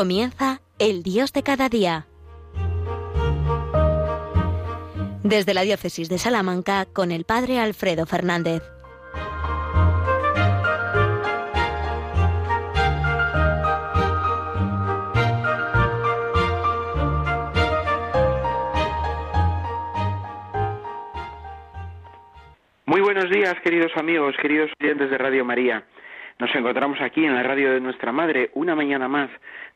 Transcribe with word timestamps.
Comienza 0.00 0.62
el 0.78 1.02
Dios 1.02 1.34
de 1.34 1.42
cada 1.42 1.68
día. 1.68 2.06
Desde 5.22 5.52
la 5.52 5.60
Diócesis 5.60 6.08
de 6.08 6.16
Salamanca 6.16 6.86
con 6.90 7.10
el 7.12 7.26
Padre 7.26 7.58
Alfredo 7.58 8.06
Fernández. 8.06 8.62
Muy 22.86 23.02
buenos 23.02 23.28
días, 23.28 23.54
queridos 23.62 23.92
amigos, 23.96 24.34
queridos 24.40 24.70
oyentes 24.80 25.10
de 25.10 25.18
Radio 25.18 25.44
María. 25.44 25.84
Nos 26.40 26.54
encontramos 26.54 26.98
aquí 27.02 27.22
en 27.26 27.34
la 27.34 27.42
radio 27.42 27.70
de 27.74 27.80
nuestra 27.80 28.12
Madre 28.12 28.50
una 28.54 28.74
mañana 28.74 29.08
más. 29.08 29.28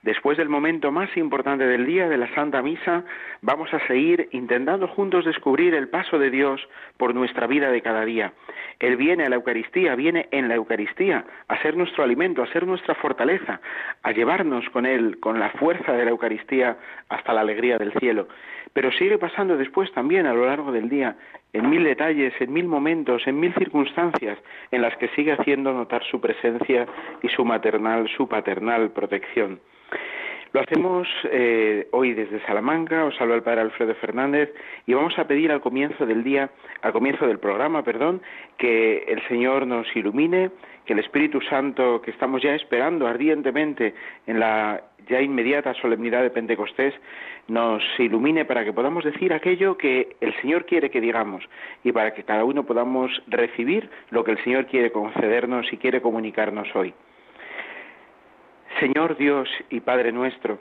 Después 0.04 0.36
del 0.36 0.50
momento 0.50 0.92
más 0.92 1.16
importante 1.16 1.66
del 1.66 1.86
día 1.86 2.10
de 2.10 2.18
la 2.18 2.28
Santa 2.34 2.60
Misa, 2.60 3.04
vamos 3.40 3.72
a 3.72 3.78
seguir 3.86 4.28
intentando 4.32 4.86
juntos 4.86 5.24
descubrir 5.24 5.74
el 5.74 5.88
paso 5.88 6.18
de 6.18 6.28
Dios 6.28 6.60
por 6.98 7.14
nuestra 7.14 7.46
vida 7.46 7.70
de 7.70 7.80
cada 7.80 8.04
día. 8.04 8.34
Él 8.80 8.98
viene 8.98 9.24
a 9.24 9.30
la 9.30 9.36
Eucaristía, 9.36 9.94
viene 9.94 10.28
en 10.30 10.48
la 10.48 10.56
Eucaristía 10.56 11.24
a 11.48 11.62
ser 11.62 11.78
nuestro 11.78 12.04
alimento, 12.04 12.42
a 12.42 12.52
ser 12.52 12.66
nuestra 12.66 12.94
fortaleza, 12.96 13.62
a 14.02 14.12
llevarnos 14.12 14.68
con 14.68 14.84
Él, 14.84 15.20
con 15.20 15.40
la 15.40 15.48
fuerza 15.52 15.94
de 15.94 16.04
la 16.04 16.10
Eucaristía, 16.10 16.76
hasta 17.08 17.32
la 17.32 17.40
alegría 17.40 17.78
del 17.78 17.94
cielo. 17.94 18.28
Pero 18.74 18.92
sigue 18.92 19.16
pasando 19.16 19.56
después 19.56 19.90
también 19.92 20.26
a 20.26 20.34
lo 20.34 20.44
largo 20.44 20.70
del 20.70 20.90
día 20.90 21.16
en 21.54 21.70
mil 21.70 21.82
detalles, 21.82 22.34
en 22.40 22.52
mil 22.52 22.66
momentos, 22.66 23.26
en 23.26 23.40
mil 23.40 23.54
circunstancias 23.54 24.36
en 24.70 24.82
las 24.82 24.94
que 24.98 25.08
sigue 25.16 25.32
haciendo 25.32 25.72
notar 25.72 26.04
su 26.04 26.20
presencia 26.20 26.86
y 27.22 27.28
su 27.28 27.42
maternal, 27.46 28.06
su 28.14 28.28
paternal 28.28 28.90
protección. 28.90 29.60
Lo 30.54 30.60
hacemos 30.60 31.08
eh, 31.32 31.88
hoy 31.90 32.14
desde 32.14 32.38
Salamanca, 32.46 33.04
os 33.04 33.20
habla 33.20 33.34
el 33.34 33.42
Padre 33.42 33.62
Alfredo 33.62 33.92
Fernández 33.96 34.54
y 34.86 34.94
vamos 34.94 35.18
a 35.18 35.26
pedir 35.26 35.50
al 35.50 35.60
comienzo 35.60 36.06
del 36.06 36.22
día, 36.22 36.48
al 36.80 36.92
comienzo 36.92 37.26
del 37.26 37.40
programa, 37.40 37.82
perdón, 37.82 38.22
que 38.56 38.98
el 39.08 39.20
Señor 39.26 39.66
nos 39.66 39.84
ilumine, 39.96 40.52
que 40.86 40.92
el 40.92 41.00
Espíritu 41.00 41.40
Santo 41.40 42.00
que 42.00 42.12
estamos 42.12 42.40
ya 42.40 42.54
esperando 42.54 43.08
ardientemente 43.08 43.94
en 44.28 44.38
la 44.38 44.80
ya 45.08 45.20
inmediata 45.20 45.74
solemnidad 45.74 46.22
de 46.22 46.30
Pentecostés 46.30 46.94
nos 47.48 47.82
ilumine 47.98 48.44
para 48.44 48.64
que 48.64 48.72
podamos 48.72 49.02
decir 49.02 49.32
aquello 49.32 49.76
que 49.76 50.16
el 50.20 50.34
Señor 50.40 50.66
quiere 50.66 50.88
que 50.88 51.00
digamos 51.00 51.42
y 51.82 51.90
para 51.90 52.14
que 52.14 52.22
cada 52.22 52.44
uno 52.44 52.64
podamos 52.64 53.10
recibir 53.26 53.90
lo 54.10 54.22
que 54.22 54.30
el 54.30 54.44
Señor 54.44 54.66
quiere 54.66 54.92
concedernos 54.92 55.72
y 55.72 55.78
quiere 55.78 56.00
comunicarnos 56.00 56.68
hoy. 56.76 56.94
Señor 58.80 59.16
Dios 59.16 59.48
y 59.70 59.80
Padre 59.80 60.12
nuestro, 60.12 60.58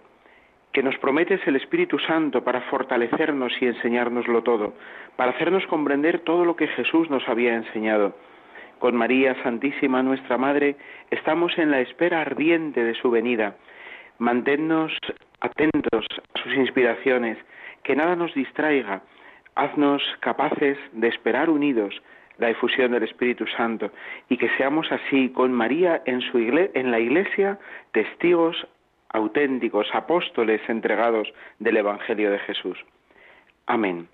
que 0.71 0.83
nos 0.83 0.97
prometes 0.97 1.45
el 1.47 1.55
Espíritu 1.55 1.99
Santo 1.99 2.43
para 2.43 2.61
fortalecernos 2.61 3.53
y 3.61 3.65
enseñárnoslo 3.65 4.43
todo, 4.43 4.73
para 5.15 5.31
hacernos 5.31 5.65
comprender 5.67 6.19
todo 6.19 6.45
lo 6.45 6.55
que 6.55 6.67
Jesús 6.67 7.09
nos 7.09 7.27
había 7.27 7.55
enseñado. 7.55 8.15
Con 8.79 8.95
María 8.95 9.35
Santísima, 9.43 10.03
nuestra 10.03 10.37
Madre, 10.37 10.75
estamos 11.11 11.57
en 11.57 11.71
la 11.71 11.79
espera 11.79 12.21
ardiente 12.21 12.83
de 12.83 12.95
su 12.95 13.09
venida 13.09 13.55
Manténnos 14.19 14.93
atentos 15.41 16.05
a 16.33 16.43
sus 16.43 16.53
inspiraciones, 16.53 17.37
que 17.83 17.95
nada 17.95 18.15
nos 18.15 18.33
distraiga. 18.33 19.01
Haznos 19.55 20.03
capaces 20.19 20.77
de 20.93 21.07
esperar 21.07 21.49
unidos 21.49 22.01
la 22.37 22.47
difusión 22.47 22.91
del 22.91 23.03
Espíritu 23.03 23.45
Santo 23.47 23.91
y 24.29 24.37
que 24.37 24.49
seamos 24.57 24.91
así 24.91 25.29
con 25.29 25.51
María 25.51 26.01
en, 26.05 26.21
su 26.21 26.37
en 26.37 26.91
la 26.91 26.99
Iglesia 26.99 27.59
testigos 27.91 28.67
auténticos, 29.09 29.87
apóstoles 29.93 30.61
entregados 30.67 31.31
del 31.59 31.77
Evangelio 31.77 32.31
de 32.31 32.39
Jesús. 32.39 32.77
Amén. 33.67 34.07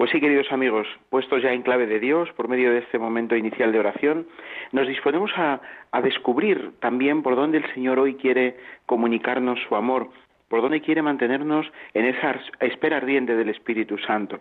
Pues 0.00 0.10
sí, 0.12 0.18
queridos 0.18 0.50
amigos, 0.50 0.86
puestos 1.10 1.42
ya 1.42 1.52
en 1.52 1.60
clave 1.60 1.86
de 1.86 2.00
Dios 2.00 2.30
por 2.32 2.48
medio 2.48 2.72
de 2.72 2.78
este 2.78 2.98
momento 2.98 3.36
inicial 3.36 3.70
de 3.70 3.80
oración, 3.80 4.26
nos 4.72 4.88
disponemos 4.88 5.30
a, 5.36 5.60
descubrir 6.02 6.72
también 6.80 7.22
por 7.22 7.36
dónde 7.36 7.58
el 7.58 7.74
Señor 7.74 7.98
hoy 7.98 8.14
quiere 8.14 8.56
comunicarnos 8.86 9.58
su 9.68 9.76
amor, 9.76 10.08
por 10.48 10.62
dónde 10.62 10.80
quiere 10.80 11.02
mantenernos 11.02 11.70
en 11.92 12.06
esa 12.06 12.40
espera 12.60 12.96
ardiente 12.96 13.36
del 13.36 13.50
Espíritu 13.50 13.98
Santo. 13.98 14.40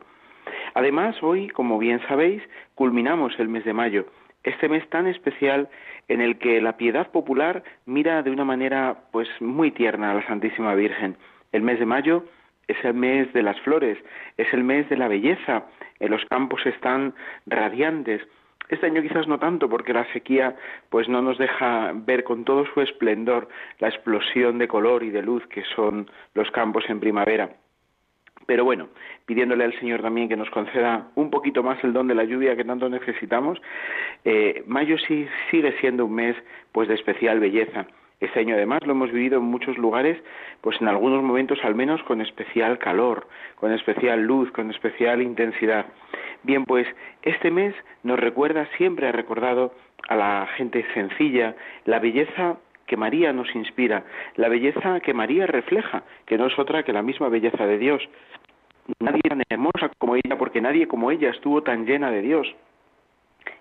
Además, 0.79 1.21
hoy, 1.21 1.49
como 1.49 1.77
bien 1.77 1.99
sabéis, 2.07 2.41
culminamos 2.73 3.37
el 3.37 3.49
mes 3.49 3.65
de 3.65 3.73
mayo, 3.73 4.05
este 4.45 4.69
mes 4.69 4.89
tan 4.89 5.07
especial 5.07 5.67
en 6.07 6.21
el 6.21 6.37
que 6.37 6.61
la 6.61 6.77
piedad 6.77 7.11
popular 7.11 7.63
mira 7.85 8.23
de 8.23 8.31
una 8.31 8.45
manera 8.45 8.95
pues 9.11 9.27
muy 9.41 9.71
tierna 9.71 10.11
a 10.11 10.13
la 10.13 10.25
Santísima 10.25 10.73
Virgen. 10.75 11.17
El 11.51 11.63
mes 11.63 11.79
de 11.79 11.85
mayo 11.85 12.23
es 12.69 12.77
el 12.85 12.93
mes 12.93 13.33
de 13.33 13.43
las 13.43 13.59
flores, 13.59 13.97
es 14.37 14.47
el 14.53 14.63
mes 14.63 14.87
de 14.87 14.95
la 14.95 15.09
belleza, 15.09 15.65
en 15.99 16.11
los 16.11 16.23
campos 16.29 16.65
están 16.65 17.13
radiantes. 17.45 18.21
Este 18.69 18.85
año 18.85 19.01
quizás 19.01 19.27
no 19.27 19.37
tanto 19.37 19.67
porque 19.67 19.91
la 19.91 20.09
sequía 20.13 20.55
pues 20.89 21.09
no 21.09 21.21
nos 21.21 21.37
deja 21.37 21.91
ver 21.93 22.23
con 22.23 22.45
todo 22.45 22.65
su 22.73 22.79
esplendor 22.79 23.49
la 23.79 23.89
explosión 23.89 24.57
de 24.57 24.69
color 24.69 25.03
y 25.03 25.09
de 25.09 25.23
luz 25.23 25.45
que 25.47 25.65
son 25.75 26.09
los 26.35 26.49
campos 26.51 26.85
en 26.87 27.01
primavera. 27.01 27.49
Pero 28.49 28.65
bueno, 28.65 28.87
pidiéndole 29.27 29.63
al 29.63 29.79
Señor 29.79 30.01
también 30.01 30.27
que 30.27 30.35
nos 30.35 30.49
conceda 30.49 31.05
un 31.13 31.29
poquito 31.29 31.61
más 31.61 31.83
el 31.83 31.93
don 31.93 32.07
de 32.07 32.15
la 32.15 32.23
lluvia 32.23 32.55
que 32.55 32.63
tanto 32.63 32.89
necesitamos, 32.89 33.61
eh, 34.25 34.63
mayo 34.65 34.97
sí 34.97 35.27
sigue 35.51 35.71
siendo 35.79 36.07
un 36.07 36.15
mes 36.15 36.35
pues 36.71 36.87
de 36.87 36.95
especial 36.95 37.39
belleza. 37.39 37.85
Este 38.19 38.39
año 38.39 38.55
además 38.55 38.79
lo 38.87 38.93
hemos 38.93 39.11
vivido 39.11 39.37
en 39.37 39.43
muchos 39.43 39.77
lugares, 39.77 40.17
pues 40.61 40.81
en 40.81 40.87
algunos 40.87 41.21
momentos 41.21 41.59
al 41.63 41.75
menos 41.75 42.01
con 42.01 42.21
especial 42.21 42.79
calor, 42.79 43.27
con 43.53 43.71
especial 43.71 44.23
luz, 44.23 44.49
con 44.51 44.71
especial 44.71 45.21
intensidad. 45.21 45.85
Bien, 46.41 46.65
pues 46.65 46.87
este 47.21 47.51
mes 47.51 47.75
nos 48.01 48.19
recuerda, 48.19 48.67
siempre 48.77 49.09
ha 49.09 49.11
recordado 49.11 49.75
a 50.07 50.15
la 50.15 50.47
gente 50.57 50.83
sencilla, 50.95 51.55
la 51.85 51.99
belleza 51.99 52.57
que 52.89 52.97
María 52.97 53.31
nos 53.31 53.53
inspira, 53.55 54.03
la 54.35 54.49
belleza 54.49 54.99
que 55.01 55.13
María 55.13 55.45
refleja, 55.45 56.01
que 56.25 56.39
no 56.39 56.47
es 56.47 56.57
otra 56.57 56.81
que 56.81 56.91
la 56.91 57.03
misma 57.03 57.29
belleza 57.29 57.67
de 57.67 57.77
Dios. 57.77 58.01
Nadie 58.99 59.21
tan 59.21 59.43
hermosa 59.47 59.91
como 59.99 60.15
ella, 60.15 60.39
porque 60.39 60.59
nadie 60.59 60.87
como 60.87 61.11
ella 61.11 61.29
estuvo 61.29 61.61
tan 61.61 61.85
llena 61.85 62.09
de 62.09 62.23
Dios. 62.23 62.47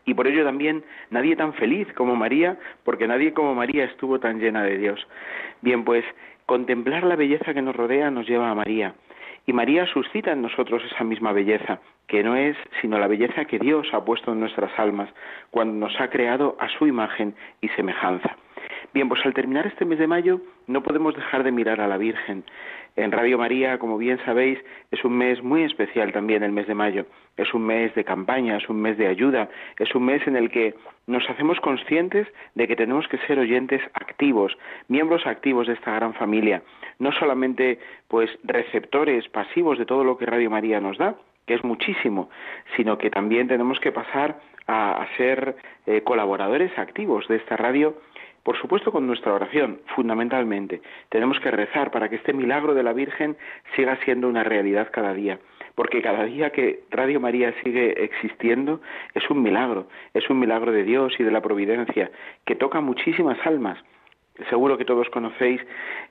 Y 0.06 0.14
por 0.14 0.26
ello 0.26 0.46
también 0.46 0.82
nadie 1.10 1.36
tan 1.36 1.52
feliz 1.52 1.86
como 1.92 2.16
María, 2.16 2.56
porque 2.84 3.06
nadie 3.06 3.34
como 3.34 3.54
María 3.54 3.84
estuvo 3.84 4.18
tan 4.18 4.40
llena 4.40 4.62
de 4.62 4.78
Dios. 4.78 5.06
Bien, 5.60 5.84
pues 5.84 6.06
contemplar 6.46 7.04
la 7.04 7.14
belleza 7.14 7.52
que 7.52 7.60
nos 7.60 7.76
rodea 7.76 8.10
nos 8.10 8.26
lleva 8.26 8.50
a 8.50 8.54
María. 8.54 8.94
Y 9.44 9.52
María 9.52 9.84
suscita 9.86 10.32
en 10.32 10.40
nosotros 10.40 10.82
esa 10.90 11.04
misma 11.04 11.32
belleza, 11.32 11.80
que 12.06 12.22
no 12.22 12.34
es 12.34 12.56
sino 12.80 12.98
la 12.98 13.08
belleza 13.08 13.44
que 13.44 13.58
Dios 13.58 13.86
ha 13.92 14.02
puesto 14.06 14.32
en 14.32 14.40
nuestras 14.40 14.72
almas 14.78 15.10
cuando 15.50 15.74
nos 15.74 16.00
ha 16.00 16.08
creado 16.08 16.56
a 16.58 16.70
su 16.70 16.86
imagen 16.86 17.34
y 17.60 17.68
semejanza. 17.68 18.38
Bien, 18.94 19.08
pues 19.08 19.24
al 19.26 19.34
terminar 19.34 19.66
este 19.66 19.84
mes 19.84 19.98
de 19.98 20.06
mayo 20.06 20.40
no 20.66 20.82
podemos 20.82 21.14
dejar 21.14 21.44
de 21.44 21.52
mirar 21.52 21.80
a 21.80 21.88
la 21.88 21.98
Virgen. 21.98 22.44
En 22.96 23.12
Radio 23.12 23.38
María, 23.38 23.78
como 23.78 23.98
bien 23.98 24.18
sabéis, 24.24 24.58
es 24.90 25.04
un 25.04 25.16
mes 25.16 25.42
muy 25.42 25.62
especial 25.62 26.10
también 26.12 26.42
el 26.42 26.52
mes 26.52 26.66
de 26.66 26.74
mayo. 26.74 27.04
Es 27.36 27.52
un 27.54 27.64
mes 27.66 27.94
de 27.94 28.02
campaña, 28.02 28.56
es 28.56 28.68
un 28.68 28.80
mes 28.80 28.96
de 28.96 29.06
ayuda, 29.06 29.50
es 29.78 29.94
un 29.94 30.04
mes 30.04 30.26
en 30.26 30.36
el 30.36 30.50
que 30.50 30.74
nos 31.06 31.28
hacemos 31.30 31.60
conscientes 31.60 32.26
de 32.54 32.66
que 32.66 32.76
tenemos 32.76 33.06
que 33.08 33.18
ser 33.18 33.38
oyentes 33.38 33.82
activos, 33.92 34.56
miembros 34.88 35.26
activos 35.26 35.66
de 35.66 35.74
esta 35.74 35.94
gran 35.94 36.14
familia, 36.14 36.62
no 36.98 37.12
solamente 37.12 37.78
pues 38.08 38.30
receptores 38.42 39.28
pasivos 39.28 39.78
de 39.78 39.86
todo 39.86 40.02
lo 40.02 40.16
que 40.16 40.26
Radio 40.26 40.50
María 40.50 40.80
nos 40.80 40.98
da, 40.98 41.14
que 41.46 41.54
es 41.54 41.62
muchísimo, 41.62 42.30
sino 42.76 42.98
que 42.98 43.10
también 43.10 43.48
tenemos 43.48 43.78
que 43.80 43.92
pasar 43.92 44.40
a, 44.66 45.06
ser 45.16 45.56
eh, 45.86 46.02
colaboradores 46.02 46.76
activos 46.78 47.26
de 47.28 47.36
esta 47.36 47.56
radio 47.56 47.96
por 48.48 48.56
supuesto 48.56 48.90
con 48.90 49.06
nuestra 49.06 49.34
oración, 49.34 49.82
fundamentalmente. 49.94 50.80
Tenemos 51.10 51.38
que 51.38 51.50
rezar 51.50 51.90
para 51.90 52.08
que 52.08 52.16
este 52.16 52.32
milagro 52.32 52.72
de 52.72 52.82
la 52.82 52.94
Virgen 52.94 53.36
siga 53.76 53.98
siendo 54.06 54.26
una 54.26 54.42
realidad 54.42 54.88
cada 54.90 55.12
día, 55.12 55.38
porque 55.74 56.00
cada 56.00 56.24
día 56.24 56.48
que 56.48 56.80
Radio 56.90 57.20
María 57.20 57.52
sigue 57.62 58.02
existiendo 58.02 58.80
es 59.12 59.28
un 59.28 59.42
milagro, 59.42 59.88
es 60.14 60.30
un 60.30 60.40
milagro 60.40 60.72
de 60.72 60.82
Dios 60.84 61.12
y 61.18 61.24
de 61.24 61.30
la 61.30 61.42
providencia, 61.42 62.10
que 62.46 62.54
toca 62.54 62.80
muchísimas 62.80 63.36
almas. 63.46 63.78
Seguro 64.48 64.78
que 64.78 64.86
todos 64.86 65.10
conocéis 65.10 65.60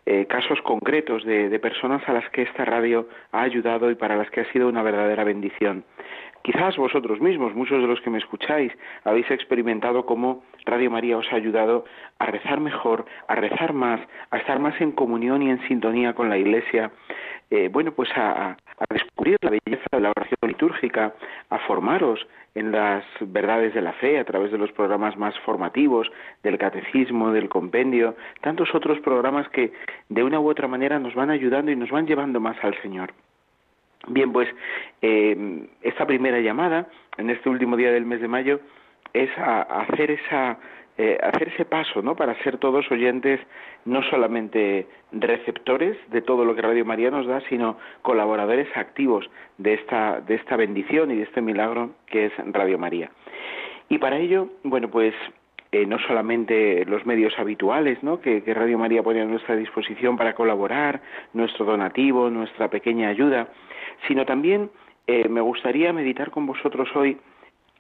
eh, 0.06 0.28
casos 0.28 0.62
concretos 0.62 1.26
de, 1.26 1.50
de 1.50 1.60
personas 1.60 2.08
a 2.08 2.14
las 2.14 2.30
que 2.30 2.44
esta 2.44 2.66
radio 2.66 3.08
ha 3.32 3.42
ayudado 3.42 3.90
y 3.90 3.96
para 3.96 4.16
las 4.16 4.30
que 4.30 4.42
ha 4.42 4.52
sido 4.52 4.70
una 4.70 4.84
verdadera 4.84 5.24
bendición. 5.24 5.86
Quizás 6.44 6.78
vosotros 6.78 7.20
mismos, 7.20 7.56
muchos 7.56 7.82
de 7.82 7.88
los 7.88 8.00
que 8.00 8.10
me 8.10 8.20
escucháis, 8.20 8.72
habéis 9.04 9.30
experimentado 9.32 10.06
cómo 10.06 10.44
Radio 10.68 10.92
María 10.92 11.18
os 11.18 11.32
ha 11.32 11.38
ayudado 11.38 11.86
a 12.20 12.26
rezar 12.28 12.60
mejor, 12.60 13.06
a 13.28 13.36
rezar 13.36 13.74
más, 13.74 14.02
a 14.30 14.38
estar 14.38 14.60
más 14.60 14.80
en 14.82 14.92
comunión 14.92 15.42
y 15.42 15.50
en 15.50 15.66
sintonía 15.68 16.14
con 16.14 16.30
la 16.30 16.38
Iglesia, 16.38 16.92
eh, 17.50 17.70
bueno, 17.72 17.94
pues 17.94 18.10
a, 18.16 18.58
descubrir 18.90 19.38
la 19.42 19.52
belleza 19.52 19.88
de 19.92 20.02
la 20.02 20.12
oración 20.12 20.38
litúrgica, 20.44 21.14
a 21.50 21.60
formaros 21.60 22.28
en 22.54 22.72
las 22.72 23.04
verdades 23.22 23.74
de 23.74 23.82
la 23.82 23.94
fe 23.94 24.20
a 24.20 24.26
través 24.26 24.52
de 24.52 24.58
los 24.58 24.72
programas 24.74 25.18
más 25.18 25.38
formativos, 25.40 26.12
del 26.44 26.58
catecismo, 26.58 27.32
del 27.32 27.50
compendio, 27.50 28.16
tantos 28.42 28.76
otros 28.76 29.00
programas 29.00 29.48
que 29.50 29.72
de 30.10 30.24
una 30.24 30.40
u 30.40 30.50
otra 30.50 30.68
manera 30.68 31.00
nos 31.00 31.16
van 31.16 31.30
ayudando 31.30 31.72
y 31.72 31.76
nos 31.76 31.90
van 31.90 32.06
llevando 32.06 32.40
más 32.40 32.58
al 32.64 32.80
Señor. 32.82 33.14
Bien, 34.08 34.32
pues 34.32 34.50
eh, 35.02 35.68
esta 35.82 36.06
primera 36.06 36.40
llamada, 36.40 36.88
en 37.18 37.30
este 37.30 37.50
último 37.50 37.78
día 37.78 37.92
del 37.92 38.06
mes 38.06 38.22
de 38.22 38.28
mayo, 38.28 38.60
es 39.24 39.30
a, 39.38 39.62
hacer 39.62 40.12
esa 40.12 40.58
eh, 41.00 41.16
hacer 41.22 41.50
ese 41.50 41.64
paso, 41.64 42.02
¿no? 42.02 42.16
Para 42.16 42.34
ser 42.44 42.58
todos 42.58 42.90
oyentes, 42.90 43.40
no 43.86 44.02
solamente 44.10 44.88
receptores 45.12 45.96
de 46.10 46.24
todo 46.24 46.44
lo 46.44 46.56
que 46.56 46.64
Radio 46.64 46.86
María 46.86 47.12
nos 47.12 47.28
da, 47.28 47.40
sino 47.50 47.78
colaboradores 48.02 48.68
activos 48.76 49.30
de 49.60 49.76
esta, 49.76 50.22
de 50.22 50.34
esta 50.34 50.56
bendición 50.56 51.12
y 51.12 51.18
de 51.18 51.24
este 51.24 51.40
milagro 51.40 51.92
que 52.08 52.26
es 52.26 52.34
Radio 52.52 52.80
María. 52.80 53.12
Y 53.90 54.00
para 54.00 54.18
ello, 54.18 54.50
bueno, 54.64 54.90
pues 54.90 55.14
eh, 55.72 55.86
no 55.86 56.00
solamente 56.00 56.86
los 56.86 57.06
medios 57.06 57.38
habituales 57.38 58.02
¿no? 58.02 58.20
que, 58.20 58.42
Radio 58.54 58.78
María 58.78 59.04
pone 59.04 59.22
a 59.22 59.26
nuestra 59.26 59.56
disposición 59.56 60.18
para 60.18 60.34
colaborar, 60.34 61.02
nuestro 61.34 61.66
donativo, 61.66 62.30
nuestra 62.30 62.70
pequeña 62.70 63.10
ayuda, 63.10 63.50
sino 64.08 64.26
también 64.26 64.72
eh, 65.08 65.28
me 65.30 65.42
gustaría 65.42 65.94
meditar 65.94 66.32
con 66.32 66.46
vosotros 66.46 66.90
hoy, 66.96 67.18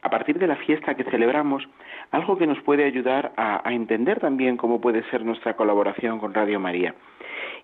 a 0.07 0.09
partir 0.09 0.39
de 0.39 0.47
la 0.47 0.55
fiesta 0.55 0.95
que 0.95 1.03
celebramos, 1.03 1.67
algo 2.11 2.37
que 2.37 2.47
nos 2.47 2.61
puede 2.61 2.85
ayudar 2.85 3.33
a, 3.35 3.61
entender 3.73 4.21
también 4.21 4.55
cómo 4.55 4.79
puede 4.79 5.03
ser 5.09 5.25
nuestra 5.25 5.57
colaboración 5.57 6.19
con 6.19 6.33
Radio 6.33 6.61
María. 6.61 6.95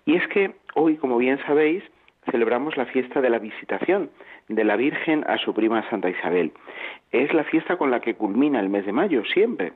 Y 0.04 0.16
es 0.16 0.28
que 0.28 0.56
hoy, 0.74 0.98
como 0.98 1.16
bien 1.16 1.38
sabéis, 1.46 1.82
celebramos 2.30 2.76
la 2.76 2.84
fiesta 2.84 3.22
de 3.22 3.30
la 3.30 3.38
visitación 3.38 4.10
de 4.48 4.62
la 4.62 4.76
Virgen 4.76 5.24
a 5.26 5.38
su 5.38 5.54
prima 5.54 5.88
Santa 5.88 6.10
Isabel. 6.10 6.52
Es 7.12 7.32
la 7.32 7.44
fiesta 7.44 7.78
con 7.78 7.90
la 7.90 8.00
que 8.00 8.14
culmina 8.14 8.60
el 8.60 8.68
mes 8.68 8.84
de 8.84 8.92
mayo, 8.92 9.24
siempre. 9.24 9.72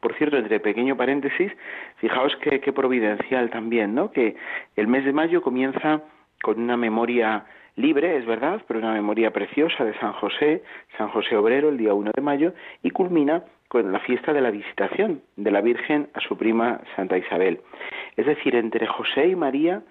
Por 0.00 0.14
cierto, 0.14 0.36
entre 0.36 0.60
pequeño 0.60 0.96
paréntesis, 0.96 1.50
fijaos 1.96 2.36
que, 2.36 2.72
providencial 2.72 3.50
también, 3.50 3.96
¿no? 3.96 4.12
Que 4.12 4.36
el 4.76 4.86
mes 4.86 5.04
de 5.04 5.12
mayo 5.12 5.42
comienza 5.42 6.02
con 6.40 6.62
una 6.62 6.76
memoria 6.76 7.46
libre, 7.78 8.16
es 8.16 8.26
verdad, 8.26 8.60
pero 8.66 8.80
una 8.80 8.92
memoria 8.92 9.30
preciosa 9.30 9.84
de 9.84 9.94
San 9.98 10.12
José, 10.12 10.62
San 10.98 11.08
José 11.08 11.36
Obrero, 11.36 11.68
el 11.68 11.78
día 11.78 11.94
1 11.94 12.10
de 12.14 12.22
mayo, 12.22 12.52
y 12.82 12.90
culmina 12.90 13.44
con 13.68 13.92
la 13.92 14.00
fiesta 14.00 14.32
de 14.32 14.40
la 14.40 14.50
visitación 14.50 15.22
de 15.36 15.50
la 15.50 15.60
Virgen 15.60 16.08
a 16.14 16.20
su 16.20 16.36
prima 16.36 16.80
Santa 16.96 17.16
Isabel. 17.16 17.60
Es 18.16 18.26
decir, 18.26 18.56
entre 18.56 18.86
José 18.86 19.28
y 19.28 19.36
María 19.36 19.82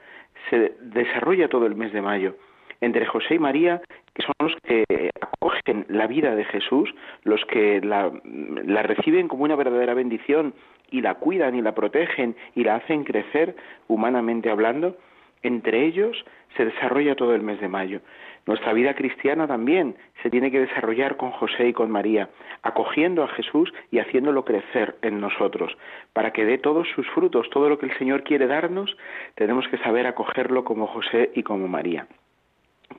se 0.50 0.76
desarrolla 0.82 1.48
todo 1.48 1.66
el 1.66 1.76
mes 1.76 1.94
de 1.94 2.02
mayo. 2.02 2.36
Entre 2.82 3.06
José 3.06 3.36
y 3.36 3.40
María, 3.40 3.82
que 4.14 4.24
son 4.24 4.36
los 4.40 4.56
que 4.64 4.84
acogen 5.22 5.86
la 5.88 6.08
vida 6.08 6.36
de 6.36 6.46
Jesús, 6.46 6.94
los 7.24 7.44
que 7.46 7.82
la, 7.82 8.12
la 8.24 8.84
reciben 8.84 9.28
como 9.28 9.46
una 9.46 9.56
verdadera 9.56 9.94
bendición 9.94 10.54
y 10.92 11.02
la 11.02 11.16
cuidan 11.16 11.56
y 11.56 11.62
la 11.62 11.74
protegen 11.74 12.36
y 12.54 12.64
la 12.64 12.76
hacen 12.76 13.04
crecer 13.04 13.56
humanamente 13.88 14.50
hablando, 14.50 14.98
entre 15.44 15.86
ellos 15.86 16.26
se 16.56 16.66
desarrolla 16.66 17.16
todo 17.16 17.36
el 17.36 17.42
mes 17.42 17.60
de 17.62 17.68
mayo. 17.68 18.02
Nuestra 18.46 18.72
vida 18.72 18.94
cristiana 18.94 19.46
también 19.46 19.96
se 20.24 20.30
tiene 20.30 20.52
que 20.52 20.62
desarrollar 20.62 21.18
con 21.18 21.32
José 21.32 21.68
y 21.68 21.74
con 21.74 21.92
María, 21.92 22.30
acogiendo 22.64 23.24
a 23.24 23.28
Jesús 23.28 23.74
y 23.92 24.00
haciéndolo 24.00 24.46
crecer 24.46 24.96
en 25.02 25.20
nosotros. 25.20 25.78
Para 26.14 26.32
que 26.32 26.46
dé 26.46 26.58
todos 26.58 26.88
sus 26.96 27.06
frutos, 27.10 27.50
todo 27.50 27.68
lo 27.68 27.78
que 27.78 27.88
el 27.88 27.98
Señor 27.98 28.24
quiere 28.24 28.48
darnos, 28.48 28.96
tenemos 29.36 29.68
que 29.68 29.78
saber 29.80 30.08
acogerlo 30.08 30.64
como 30.64 30.88
José 30.88 31.32
y 31.36 31.44
como 31.44 31.68
María. 31.68 32.08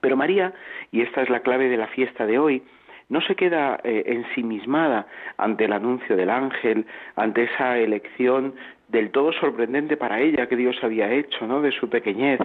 Pero 0.03 0.17
María, 0.17 0.53
y 0.93 1.01
esta 1.01 1.23
es 1.23 1.31
la 1.31 1.41
clave 1.41 1.71
de 1.71 1.79
la 1.79 1.87
fiesta 1.89 2.27
de 2.27 2.39
hoy, 2.39 2.63
no 3.09 3.23
se 3.23 3.35
queda 3.35 3.81
eh, 3.85 4.03
ensimismada 4.07 5.07
ante 5.39 5.65
el 5.65 5.73
anuncio 5.73 6.15
del 6.15 6.29
ángel, 6.29 6.85
ante 7.17 7.45
esa 7.45 7.79
elección 7.79 8.55
del 8.89 9.11
todo 9.11 9.33
sorprendente 9.33 9.97
para 9.97 10.21
ella 10.21 10.49
que 10.49 10.57
Dios 10.57 10.77
había 10.83 11.13
hecho, 11.13 11.47
¿no? 11.47 11.61
De 11.61 11.71
su 11.73 11.89
pequeñez. 11.89 12.41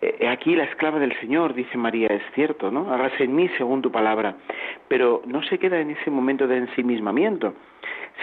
Eh, 0.00 0.26
aquí 0.28 0.56
la 0.56 0.64
esclava 0.64 0.98
del 0.98 1.16
Señor, 1.20 1.54
dice 1.54 1.76
María, 1.78 2.08
es 2.08 2.22
cierto, 2.34 2.70
¿no? 2.70 2.92
Hágase 2.92 3.24
en 3.24 3.34
mí 3.34 3.48
según 3.58 3.82
tu 3.82 3.90
palabra. 3.90 4.36
Pero 4.88 5.22
no 5.26 5.42
se 5.42 5.58
queda 5.58 5.80
en 5.80 5.90
ese 5.90 6.10
momento 6.10 6.46
de 6.46 6.56
ensimismamiento, 6.56 7.54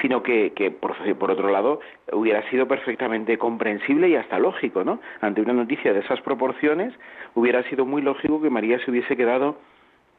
sino 0.02 0.24
que, 0.24 0.52
que 0.54 0.72
por, 0.72 0.92
otro 1.32 1.50
lado, 1.50 1.80
hubiera 2.14 2.48
sido 2.50 2.68
perfectamente 2.68 3.38
comprensible 3.38 4.10
y 4.10 4.16
hasta 4.16 4.40
lógico, 4.40 4.84
¿no? 4.84 5.00
Ante 5.22 5.42
una 5.42 5.54
noticia 5.54 5.94
de 5.94 6.00
esas 6.00 6.22
proporciones, 6.22 6.94
hubiera 7.36 7.64
sido 7.64 7.86
muy 7.86 8.02
lógico 8.02 8.42
que 8.42 8.50
María 8.50 8.80
se 8.80 8.92
hubiese 8.92 9.16
quedado 9.16 9.58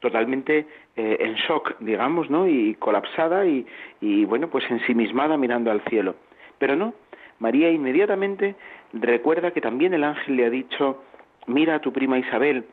totalmente 0.01 0.67
eh, 0.97 1.17
en 1.21 1.35
shock, 1.35 1.77
digamos, 1.81 2.31
¿no? 2.31 2.49
Y 2.49 2.75
colapsada 2.77 3.45
y, 3.47 3.67
y, 4.01 4.25
bueno, 4.25 4.49
pues 4.49 4.65
ensimismada 4.71 5.37
mirando 5.37 5.71
al 5.71 5.83
cielo. 5.83 6.15
Pero 6.59 6.75
no, 6.75 6.95
María 7.41 7.71
inmediatamente 7.71 8.55
recuerda 8.93 9.51
que 9.51 9.61
también 9.61 9.95
el 9.95 10.05
ángel 10.05 10.37
le 10.37 10.47
ha 10.47 10.51
dicho, 10.51 11.03
mira 11.47 11.77
a 11.77 11.81
tu 11.81 11.93
prima 11.93 12.19
Isabel, 12.19 12.67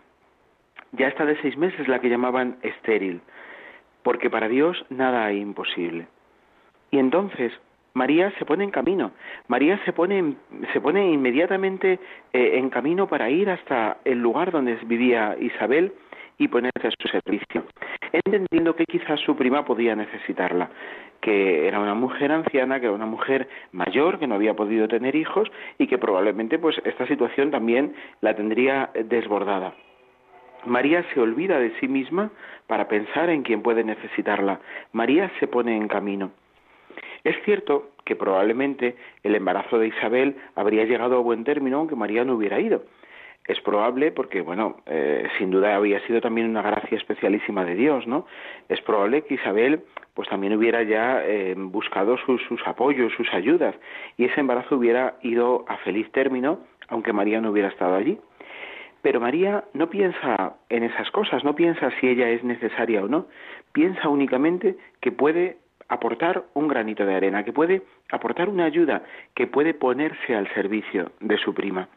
ya 0.91 1.07
está 1.07 1.25
de 1.25 1.39
seis 1.41 1.57
meses 1.57 1.87
la 1.87 1.99
que 1.99 2.09
llamaban 2.09 2.57
estéril, 2.61 3.21
porque 4.03 4.29
para 4.29 4.47
Dios 4.47 4.85
nada 4.89 5.25
hay 5.25 5.39
imposible. 5.39 6.07
Y 6.91 6.99
entonces 6.99 7.51
María 7.93 8.31
se 8.37 8.45
pone 8.45 8.63
en 8.63 8.71
camino, 8.71 9.11
María 9.47 9.79
se 9.85 9.93
pone, 9.93 10.35
se 10.73 10.81
pone 10.81 11.11
inmediatamente 11.11 11.99
eh, 12.33 12.51
en 12.57 12.69
camino 12.69 13.07
para 13.07 13.29
ir 13.29 13.49
hasta 13.49 13.97
el 14.05 14.19
lugar 14.19 14.51
donde 14.51 14.75
vivía 14.85 15.35
Isabel 15.39 15.93
y 16.37 16.49
ponerse 16.49 16.87
a 16.87 16.91
su 16.91 17.07
servicio, 17.07 17.63
entendiendo 18.11 18.75
que 18.75 18.85
quizás 18.85 19.19
su 19.21 19.35
prima 19.35 19.65
podía 19.65 19.95
necesitarla, 19.95 20.69
que 21.21 21.67
era 21.67 21.79
una 21.79 21.93
mujer 21.93 22.31
anciana, 22.31 22.79
que 22.79 22.85
era 22.85 22.95
una 22.95 23.05
mujer 23.05 23.47
mayor, 23.71 24.19
que 24.19 24.27
no 24.27 24.35
había 24.35 24.55
podido 24.55 24.87
tener 24.87 25.15
hijos 25.15 25.49
y 25.77 25.87
que 25.87 25.97
probablemente 25.97 26.59
pues 26.59 26.79
esta 26.85 27.07
situación 27.07 27.51
también 27.51 27.93
la 28.21 28.35
tendría 28.35 28.89
desbordada. 29.05 29.73
María 30.65 31.05
se 31.13 31.19
olvida 31.19 31.59
de 31.59 31.71
sí 31.79 31.87
misma 31.87 32.31
para 32.67 32.87
pensar 32.87 33.29
en 33.29 33.43
quien 33.43 33.61
puede 33.61 33.83
necesitarla. 33.83 34.59
María 34.91 35.31
se 35.39 35.47
pone 35.47 35.77
en 35.77 35.87
camino. 35.87 36.31
Es 37.23 37.35
cierto 37.45 37.91
que 38.05 38.15
probablemente 38.15 38.95
el 39.23 39.35
embarazo 39.35 39.77
de 39.79 39.87
Isabel 39.87 40.35
habría 40.55 40.85
llegado 40.85 41.17
a 41.17 41.21
buen 41.21 41.43
término 41.43 41.77
aunque 41.77 41.95
María 41.95 42.23
no 42.23 42.35
hubiera 42.35 42.59
ido, 42.59 42.83
es 43.47 43.59
probable 43.61 44.11
porque, 44.11 44.41
bueno, 44.41 44.77
eh, 44.85 45.27
sin 45.37 45.51
duda 45.51 45.75
había 45.75 46.05
sido 46.05 46.19
también 46.19 46.49
una 46.49 46.61
gracia 46.61 46.97
especialísima 46.97 47.63
de 47.63 47.75
Dios, 47.75 48.05
¿no? 48.05 48.25
Es 48.67 48.81
probable 48.81 49.23
que 49.23 49.35
Isabel, 49.35 49.83
pues 50.13 50.27
también 50.27 50.53
hubiera 50.53 50.83
ya 50.83 51.23
eh, 51.23 51.55
buscado 51.57 52.17
sus, 52.17 52.41
sus 52.43 52.65
apoyos, 52.67 53.13
sus 53.13 53.33
ayudas, 53.33 53.75
y 54.17 54.25
ese 54.25 54.41
embarazo 54.41 54.75
hubiera 54.75 55.15
ido 55.21 55.65
a 55.67 55.77
feliz 55.77 56.11
término, 56.11 56.59
aunque 56.89 57.13
María 57.13 57.39
no 57.39 57.51
hubiera 57.51 57.69
estado 57.69 57.95
allí. 57.95 58.19
Pero 59.01 59.21
María 59.21 59.63
no 59.73 59.89
piensa 59.89 60.55
en 60.69 60.83
esas 60.83 61.09
cosas, 61.11 61.43
no 61.43 61.55
piensa 61.55 61.91
si 62.01 62.09
ella 62.09 62.29
es 62.29 62.43
necesaria 62.43 63.03
o 63.03 63.07
no, 63.07 63.27
piensa 63.71 64.09
únicamente 64.09 64.75
que 64.99 65.11
puede 65.11 65.57
aportar 65.87 66.43
un 66.53 66.67
granito 66.67 67.05
de 67.05 67.15
arena, 67.15 67.45
que 67.45 67.53
puede 67.53 67.83
aportar 68.11 68.49
una 68.49 68.65
ayuda, 68.65 69.03
que 69.35 69.47
puede 69.47 69.73
ponerse 69.73 70.35
al 70.35 70.53
servicio 70.53 71.11
de 71.21 71.37
su 71.37 71.53
prima. 71.53 71.87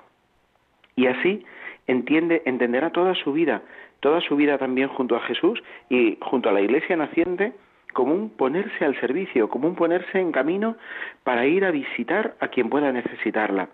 Y 1.00 1.07
así 1.07 1.42
entiende, 1.87 2.42
entenderá 2.45 2.90
toda 2.90 3.14
su 3.14 3.33
vida, 3.33 3.62
toda 4.00 4.21
su 4.21 4.37
vida 4.37 4.59
también 4.59 4.88
junto 4.88 5.16
a 5.16 5.21
Jesús 5.21 5.62
y 5.88 6.19
junto 6.21 6.50
a 6.50 6.52
la 6.52 6.61
iglesia 6.61 6.95
naciente, 6.95 7.54
como 7.95 8.12
un 8.12 8.28
ponerse 8.28 8.85
al 8.85 9.00
servicio, 9.00 9.49
como 9.49 9.66
un 9.66 9.76
ponerse 9.76 10.21
en 10.21 10.30
camino 10.30 10.76
para 11.25 11.47
ir 11.47 11.64
a 11.64 11.71
visitar 11.71 12.35
a 12.38 12.49
quien 12.49 12.69
pueda 12.69 12.92
necesitarla. 12.92 13.71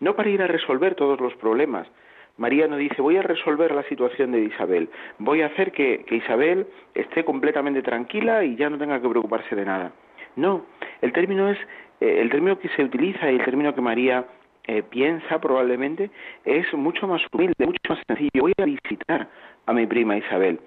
No 0.00 0.16
para 0.16 0.28
ir 0.28 0.42
a 0.42 0.48
resolver 0.48 0.96
todos 0.96 1.20
los 1.20 1.36
problemas. 1.36 1.86
María 2.36 2.66
no 2.66 2.76
dice, 2.78 3.00
voy 3.00 3.16
a 3.16 3.22
resolver 3.22 3.72
la 3.72 3.84
situación 3.84 4.32
de 4.32 4.40
Isabel, 4.40 4.90
voy 5.20 5.42
a 5.42 5.46
hacer 5.46 5.70
que, 5.70 6.04
Isabel 6.10 6.66
esté 6.96 7.24
completamente 7.24 7.80
tranquila 7.80 8.42
y 8.42 8.56
ya 8.56 8.68
no 8.68 8.76
tenga 8.76 9.00
que 9.00 9.08
preocuparse 9.08 9.54
de 9.54 9.64
nada. 9.64 9.92
No, 10.34 10.66
el 11.00 11.12
término 11.12 11.48
es, 11.48 11.58
eh, 12.00 12.18
el 12.20 12.28
término 12.28 12.58
que 12.58 12.68
se 12.70 12.82
utiliza 12.82 13.30
y 13.30 13.36
el 13.36 13.44
término 13.44 13.72
que 13.72 13.80
María 13.80 14.26
eh, 14.66 14.82
piensa 14.82 15.40
probablemente 15.40 16.10
es 16.44 16.72
mucho 16.74 17.06
más 17.06 17.22
humilde, 17.32 17.66
mucho 17.66 17.80
más 17.88 17.98
sencillo. 18.06 18.42
Voy 18.42 18.52
a 18.58 18.64
visitar 18.64 19.28
a 19.66 19.72
mi 19.72 19.86
prima 19.86 20.16
Isabel. 20.16 20.60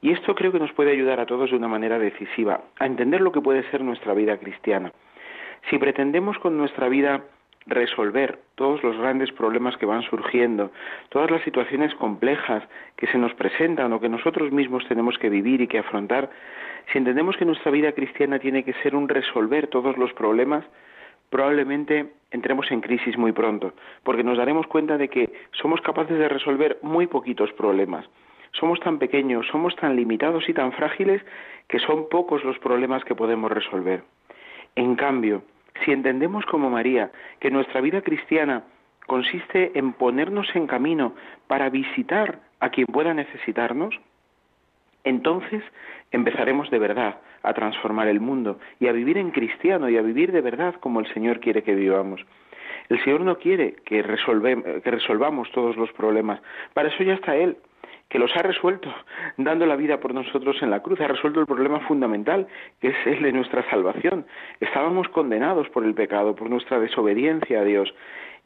Y 0.00 0.10
esto 0.10 0.34
creo 0.34 0.50
que 0.50 0.58
nos 0.58 0.72
puede 0.72 0.90
ayudar 0.90 1.20
a 1.20 1.26
todos 1.26 1.50
de 1.50 1.56
una 1.56 1.68
manera 1.68 1.98
decisiva 1.98 2.60
a 2.78 2.86
entender 2.86 3.20
lo 3.20 3.30
que 3.30 3.40
puede 3.40 3.62
ser 3.70 3.82
nuestra 3.82 4.14
vida 4.14 4.36
cristiana. 4.36 4.92
Si 5.70 5.78
pretendemos 5.78 6.38
con 6.38 6.58
nuestra 6.58 6.88
vida 6.88 7.22
resolver 7.66 8.40
todos 8.56 8.82
los 8.82 8.96
grandes 8.98 9.30
problemas 9.30 9.76
que 9.76 9.86
van 9.86 10.02
surgiendo, 10.02 10.72
todas 11.10 11.30
las 11.30 11.42
situaciones 11.42 11.94
complejas 11.94 12.64
que 12.96 13.06
se 13.06 13.18
nos 13.18 13.32
presentan 13.34 13.92
o 13.92 14.00
que 14.00 14.08
nosotros 14.08 14.50
mismos 14.50 14.86
tenemos 14.88 15.16
que 15.18 15.28
vivir 15.28 15.60
y 15.60 15.68
que 15.68 15.78
afrontar, 15.78 16.30
si 16.90 16.98
entendemos 16.98 17.36
que 17.36 17.44
nuestra 17.44 17.70
vida 17.70 17.92
cristiana 17.92 18.40
tiene 18.40 18.64
que 18.64 18.72
ser 18.82 18.96
un 18.96 19.08
resolver 19.08 19.68
todos 19.68 19.96
los 19.96 20.12
problemas, 20.14 20.64
probablemente 21.32 22.12
entremos 22.30 22.70
en 22.70 22.82
crisis 22.82 23.16
muy 23.16 23.32
pronto, 23.32 23.72
porque 24.04 24.22
nos 24.22 24.36
daremos 24.36 24.66
cuenta 24.66 24.98
de 24.98 25.08
que 25.08 25.32
somos 25.52 25.80
capaces 25.80 26.18
de 26.18 26.28
resolver 26.28 26.78
muy 26.82 27.06
poquitos 27.06 27.50
problemas. 27.54 28.04
Somos 28.52 28.78
tan 28.80 28.98
pequeños, 28.98 29.46
somos 29.50 29.74
tan 29.76 29.96
limitados 29.96 30.46
y 30.48 30.52
tan 30.52 30.72
frágiles 30.72 31.22
que 31.68 31.78
son 31.78 32.10
pocos 32.10 32.44
los 32.44 32.58
problemas 32.58 33.02
que 33.04 33.14
podemos 33.14 33.50
resolver. 33.50 34.04
En 34.76 34.94
cambio, 34.94 35.42
si 35.84 35.92
entendemos 35.92 36.44
como 36.44 36.68
María 36.68 37.10
que 37.40 37.50
nuestra 37.50 37.80
vida 37.80 38.02
cristiana 38.02 38.64
consiste 39.06 39.76
en 39.78 39.94
ponernos 39.94 40.54
en 40.54 40.66
camino 40.66 41.14
para 41.46 41.70
visitar 41.70 42.40
a 42.60 42.68
quien 42.68 42.86
pueda 42.86 43.14
necesitarnos, 43.14 43.98
entonces 45.04 45.62
empezaremos 46.10 46.70
de 46.70 46.78
verdad 46.78 47.20
a 47.42 47.54
transformar 47.54 48.08
el 48.08 48.20
mundo 48.20 48.58
y 48.78 48.88
a 48.88 48.92
vivir 48.92 49.18
en 49.18 49.30
cristiano 49.30 49.88
y 49.88 49.96
a 49.96 50.02
vivir 50.02 50.32
de 50.32 50.40
verdad 50.40 50.74
como 50.80 51.00
el 51.00 51.12
Señor 51.12 51.40
quiere 51.40 51.62
que 51.62 51.74
vivamos. 51.74 52.20
El 52.88 53.02
Señor 53.04 53.22
no 53.22 53.38
quiere 53.38 53.74
que, 53.84 54.02
que 54.02 54.90
resolvamos 54.90 55.50
todos 55.52 55.76
los 55.76 55.92
problemas. 55.92 56.40
Para 56.74 56.88
eso 56.88 57.02
ya 57.02 57.14
está 57.14 57.36
Él 57.36 57.56
que 58.12 58.18
los 58.18 58.30
ha 58.36 58.42
resuelto 58.42 58.92
dando 59.38 59.64
la 59.64 59.74
vida 59.74 59.98
por 59.98 60.12
nosotros 60.12 60.56
en 60.60 60.68
la 60.70 60.80
cruz, 60.80 61.00
ha 61.00 61.08
resuelto 61.08 61.40
el 61.40 61.46
problema 61.46 61.80
fundamental, 61.80 62.46
que 62.78 62.88
es 62.88 63.06
el 63.06 63.22
de 63.22 63.32
nuestra 63.32 63.68
salvación. 63.70 64.26
Estábamos 64.60 65.08
condenados 65.08 65.66
por 65.70 65.82
el 65.82 65.94
pecado, 65.94 66.36
por 66.36 66.50
nuestra 66.50 66.78
desobediencia 66.78 67.60
a 67.60 67.64
Dios, 67.64 67.94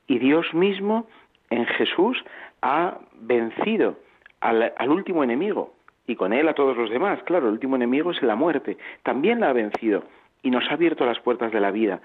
y 0.07 0.21
Dios 0.21 0.55
mismo 0.55 1.09
en 1.51 1.67
Jesús 1.67 2.25
ha 2.63 2.99
vencido 3.15 3.99
al, 4.41 4.73
al 4.77 4.91
último 4.91 5.25
enemigo, 5.25 5.75
y 6.07 6.17
con 6.17 6.33
él 6.33 6.49
a 6.49 6.55
todos 6.55 6.77
los 6.77 6.91
demás. 6.91 7.23
Claro, 7.25 7.47
el 7.47 7.55
último 7.55 7.77
enemigo 7.77 8.11
es 8.11 8.23
la 8.23 8.37
muerte, 8.37 8.77
también 9.03 9.41
la 9.41 9.51
ha 9.51 9.53
vencido 9.53 10.05
y 10.43 10.51
nos 10.51 10.65
ha 10.71 10.75
abierto 10.75 11.05
las 11.05 11.19
puertas 11.21 11.53
de 11.53 11.61
la 11.61 11.71
vida. 11.71 12.01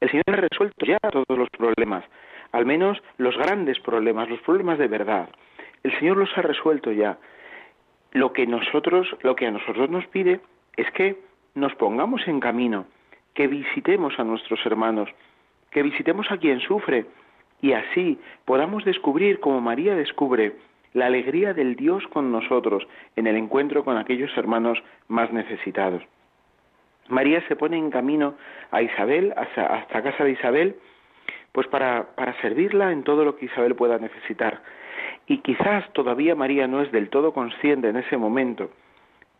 El 0.00 0.10
Señor 0.10 0.24
ha 0.28 0.36
resuelto 0.36 0.84
ya 0.84 0.98
todos 0.98 1.38
los 1.38 1.48
problemas, 1.50 2.04
al 2.52 2.66
menos 2.66 3.02
los 3.18 3.36
grandes 3.36 3.80
problemas, 3.80 4.28
los 4.28 4.40
problemas 4.40 4.78
de 4.78 4.88
verdad. 4.88 5.28
El 5.82 5.98
Señor 5.98 6.16
los 6.16 6.36
ha 6.36 6.42
resuelto 6.42 6.92
ya. 6.92 7.18
Lo 8.12 8.32
que 8.32 8.46
nosotros, 8.46 9.08
lo 9.22 9.36
que 9.36 9.46
a 9.46 9.50
nosotros 9.50 9.90
nos 9.90 10.06
pide 10.08 10.40
es 10.76 10.90
que 10.92 11.18
nos 11.54 11.74
pongamos 11.74 12.26
en 12.28 12.40
camino, 12.40 12.86
que 13.34 13.46
visitemos 13.46 14.18
a 14.18 14.24
nuestros 14.24 14.64
hermanos, 14.66 15.08
que 15.70 15.82
visitemos 15.82 16.30
a 16.30 16.38
quien 16.38 16.60
sufre 16.60 17.06
y 17.62 17.72
así 17.72 18.18
podamos 18.44 18.84
descubrir 18.84 19.40
como 19.40 19.60
María 19.60 19.94
descubre 19.94 20.56
la 20.96 21.06
alegría 21.06 21.52
del 21.52 21.76
Dios 21.76 22.02
con 22.08 22.32
nosotros 22.32 22.88
en 23.16 23.26
el 23.26 23.36
encuentro 23.36 23.84
con 23.84 23.98
aquellos 23.98 24.34
hermanos 24.34 24.82
más 25.08 25.30
necesitados. 25.30 26.02
María 27.08 27.46
se 27.48 27.54
pone 27.54 27.76
en 27.76 27.90
camino 27.90 28.34
a 28.70 28.80
Isabel, 28.80 29.34
hasta, 29.36 30.02
casa 30.02 30.24
de 30.24 30.30
Isabel, 30.30 30.76
pues 31.52 31.66
para, 31.66 32.14
para 32.16 32.32
servirla 32.40 32.92
en 32.92 33.04
todo 33.04 33.26
lo 33.26 33.36
que 33.36 33.44
Isabel 33.44 33.74
pueda 33.74 33.98
necesitar. 33.98 34.62
Y 35.26 35.38
quizás 35.42 35.84
todavía 35.92 36.34
María 36.34 36.66
no 36.66 36.80
es 36.80 36.90
del 36.92 37.10
todo 37.10 37.34
consciente 37.34 37.90
en 37.90 37.96
ese 37.96 38.16
momento 38.16 38.70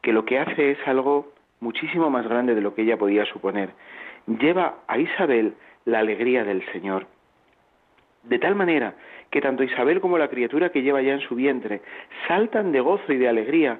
que 0.02 0.12
lo 0.12 0.26
que 0.26 0.38
hace 0.38 0.72
es 0.72 0.78
algo 0.86 1.32
muchísimo 1.60 2.10
más 2.10 2.28
grande 2.28 2.54
de 2.54 2.60
lo 2.60 2.74
que 2.74 2.82
ella 2.82 2.98
podía 2.98 3.24
suponer. 3.24 3.70
Lleva 4.26 4.80
a 4.88 4.98
Isabel 4.98 5.54
la 5.86 6.00
alegría 6.00 6.44
del 6.44 6.62
Señor. 6.70 7.06
De 8.28 8.38
tal 8.38 8.54
manera 8.54 8.94
que 9.30 9.40
tanto 9.40 9.62
Isabel 9.62 10.00
como 10.00 10.18
la 10.18 10.28
criatura 10.28 10.70
que 10.70 10.82
lleva 10.82 11.02
ya 11.02 11.14
en 11.14 11.20
su 11.20 11.34
vientre 11.34 11.80
saltan 12.26 12.72
de 12.72 12.80
gozo 12.80 13.12
y 13.12 13.16
de 13.16 13.28
alegría 13.28 13.78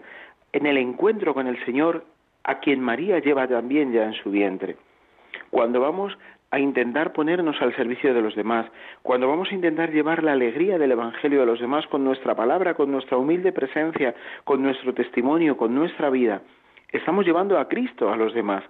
en 0.53 0.67
el 0.67 0.77
encuentro 0.77 1.35
con 1.35 1.47
el 1.47 1.63
Señor 1.65 2.05
a 2.45 2.61
quien 2.61 2.81
María 2.81 3.19
lleva 3.19 3.49
también 3.49 3.93
ya 3.93 4.05
en 4.05 4.15
su 4.15 4.31
vientre. 4.31 4.77
Cuando 5.51 5.81
vamos 5.81 6.17
a 6.51 6.61
intentar 6.61 7.13
ponernos 7.13 7.61
al 7.61 7.75
servicio 7.75 8.15
de 8.15 8.23
los 8.23 8.37
demás, 8.37 8.67
cuando 9.03 9.29
vamos 9.29 9.51
a 9.51 9.55
intentar 9.55 9.91
llevar 9.91 10.23
la 10.23 10.33
alegría 10.33 10.79
del 10.79 10.93
Evangelio 10.93 11.43
a 11.43 11.47
los 11.47 11.61
demás 11.61 11.87
con 11.89 12.05
nuestra 12.05 12.37
palabra, 12.37 12.75
con 12.75 12.93
nuestra 12.93 13.17
humilde 13.17 13.53
presencia, 13.53 14.15
con 14.45 14.63
nuestro 14.63 14.95
testimonio, 14.95 15.57
con 15.57 15.75
nuestra 15.75 16.09
vida, 16.09 16.43
estamos 16.93 17.27
llevando 17.27 17.59
a 17.59 17.69
Cristo 17.69 18.13
a 18.13 18.17
los 18.17 18.33
demás. 18.33 18.63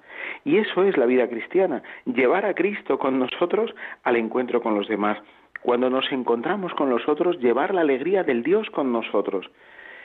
Y 0.45 0.56
eso 0.56 0.85
es 0.85 0.97
la 0.97 1.06
vida 1.06 1.28
cristiana, 1.28 1.83
llevar 2.06 2.47
a 2.47 2.54
Cristo 2.54 2.99
con 2.99 3.18
nosotros 3.18 3.75
al 4.04 4.16
encuentro 4.16 4.62
con 4.62 4.75
los 4.75 4.88
demás. 4.88 5.18
Cuando 5.62 5.90
nos 5.90 6.10
encontramos 6.12 6.72
con 6.75 6.90
los 6.90 7.08
otros, 7.08 7.38
llevar 7.40 7.75
la 7.75 7.80
alegría 7.80 8.22
del 8.22 8.42
Dios 8.42 8.68
con 8.70 8.92
nosotros. 8.92 9.46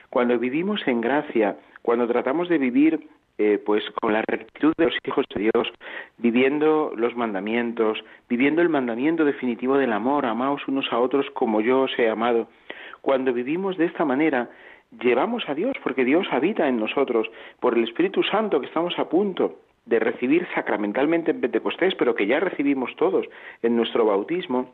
Cuando 0.09 0.37
vivimos 0.37 0.81
en 0.87 1.01
gracia, 1.01 1.57
cuando 1.81 2.07
tratamos 2.07 2.49
de 2.49 2.57
vivir 2.57 3.07
eh, 3.37 3.59
pues 3.65 3.83
con 4.01 4.13
la 4.13 4.21
rectitud 4.27 4.73
de 4.77 4.85
los 4.85 4.93
hijos 5.03 5.25
de 5.33 5.49
Dios, 5.49 5.73
viviendo 6.17 6.91
los 6.95 7.15
mandamientos, 7.15 8.03
viviendo 8.29 8.61
el 8.61 8.69
mandamiento 8.69 9.25
definitivo 9.25 9.77
del 9.77 9.93
amor, 9.93 10.25
amaos 10.25 10.67
unos 10.67 10.91
a 10.91 10.99
otros 10.99 11.25
como 11.31 11.61
yo 11.61 11.81
os 11.81 11.97
he 11.97 12.09
amado. 12.09 12.49
Cuando 13.01 13.33
vivimos 13.33 13.77
de 13.77 13.85
esta 13.85 14.05
manera, 14.05 14.49
llevamos 14.99 15.47
a 15.47 15.55
Dios, 15.55 15.75
porque 15.81 16.05
Dios 16.05 16.27
habita 16.29 16.67
en 16.67 16.77
nosotros, 16.77 17.31
por 17.59 17.77
el 17.77 17.85
Espíritu 17.85 18.21
Santo 18.21 18.59
que 18.59 18.67
estamos 18.67 18.99
a 18.99 19.09
punto 19.09 19.59
de 19.85 19.99
recibir 19.99 20.47
sacramentalmente 20.53 21.31
en 21.31 21.41
Pentecostés, 21.41 21.95
pero 21.95 22.13
que 22.13 22.27
ya 22.27 22.39
recibimos 22.39 22.95
todos 22.95 23.25
en 23.63 23.75
nuestro 23.75 24.05
bautismo, 24.05 24.71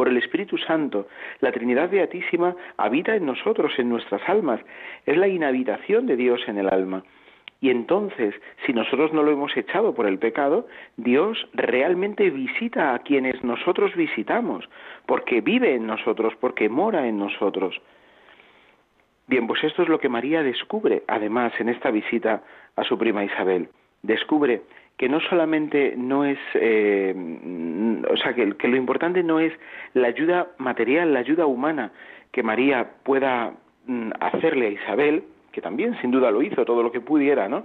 por 0.00 0.08
el 0.08 0.16
Espíritu 0.16 0.56
Santo, 0.56 1.08
la 1.40 1.52
Trinidad 1.52 1.90
Beatísima 1.90 2.56
habita 2.78 3.14
en 3.14 3.26
nosotros, 3.26 3.70
en 3.76 3.90
nuestras 3.90 4.26
almas. 4.30 4.58
Es 5.04 5.14
la 5.18 5.28
inhabitación 5.28 6.06
de 6.06 6.16
Dios 6.16 6.40
en 6.46 6.56
el 6.56 6.72
alma. 6.72 7.04
Y 7.60 7.68
entonces, 7.68 8.34
si 8.64 8.72
nosotros 8.72 9.12
no 9.12 9.22
lo 9.22 9.30
hemos 9.30 9.54
echado 9.58 9.94
por 9.94 10.06
el 10.06 10.18
pecado, 10.18 10.66
Dios 10.96 11.46
realmente 11.52 12.30
visita 12.30 12.94
a 12.94 13.00
quienes 13.00 13.44
nosotros 13.44 13.94
visitamos, 13.94 14.66
porque 15.04 15.42
vive 15.42 15.74
en 15.74 15.86
nosotros, 15.86 16.32
porque 16.40 16.70
mora 16.70 17.06
en 17.06 17.18
nosotros. 17.18 17.78
Bien, 19.26 19.46
pues 19.46 19.62
esto 19.64 19.82
es 19.82 19.90
lo 19.90 20.00
que 20.00 20.08
María 20.08 20.42
descubre, 20.42 21.02
además, 21.08 21.52
en 21.58 21.68
esta 21.68 21.90
visita 21.90 22.42
a 22.74 22.84
su 22.84 22.96
prima 22.96 23.22
Isabel. 23.22 23.68
Descubre 24.02 24.62
que 25.00 25.08
no 25.08 25.18
solamente 25.18 25.94
no 25.96 26.26
es, 26.26 26.38
eh, 26.52 27.14
o 28.06 28.16
sea, 28.18 28.34
que, 28.34 28.52
que 28.58 28.68
lo 28.68 28.76
importante 28.76 29.22
no 29.22 29.40
es 29.40 29.50
la 29.94 30.08
ayuda 30.08 30.48
material, 30.58 31.14
la 31.14 31.20
ayuda 31.20 31.46
humana 31.46 31.90
que 32.30 32.42
María 32.42 32.86
pueda 33.02 33.54
mm, 33.86 34.10
hacerle 34.20 34.66
a 34.66 34.68
Isabel, 34.68 35.24
que 35.52 35.62
también 35.62 35.98
sin 36.02 36.10
duda 36.10 36.30
lo 36.30 36.42
hizo 36.42 36.66
todo 36.66 36.82
lo 36.82 36.92
que 36.92 37.00
pudiera, 37.00 37.48
¿no? 37.48 37.64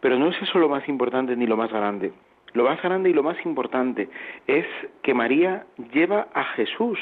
Pero 0.00 0.18
no 0.18 0.28
es 0.28 0.40
eso 0.40 0.58
lo 0.58 0.70
más 0.70 0.88
importante 0.88 1.36
ni 1.36 1.46
lo 1.46 1.58
más 1.58 1.70
grande. 1.70 2.14
Lo 2.54 2.64
más 2.64 2.80
grande 2.80 3.10
y 3.10 3.12
lo 3.12 3.22
más 3.22 3.36
importante 3.44 4.08
es 4.46 4.64
que 5.02 5.12
María 5.12 5.66
lleva 5.92 6.28
a 6.32 6.44
Jesús 6.54 6.98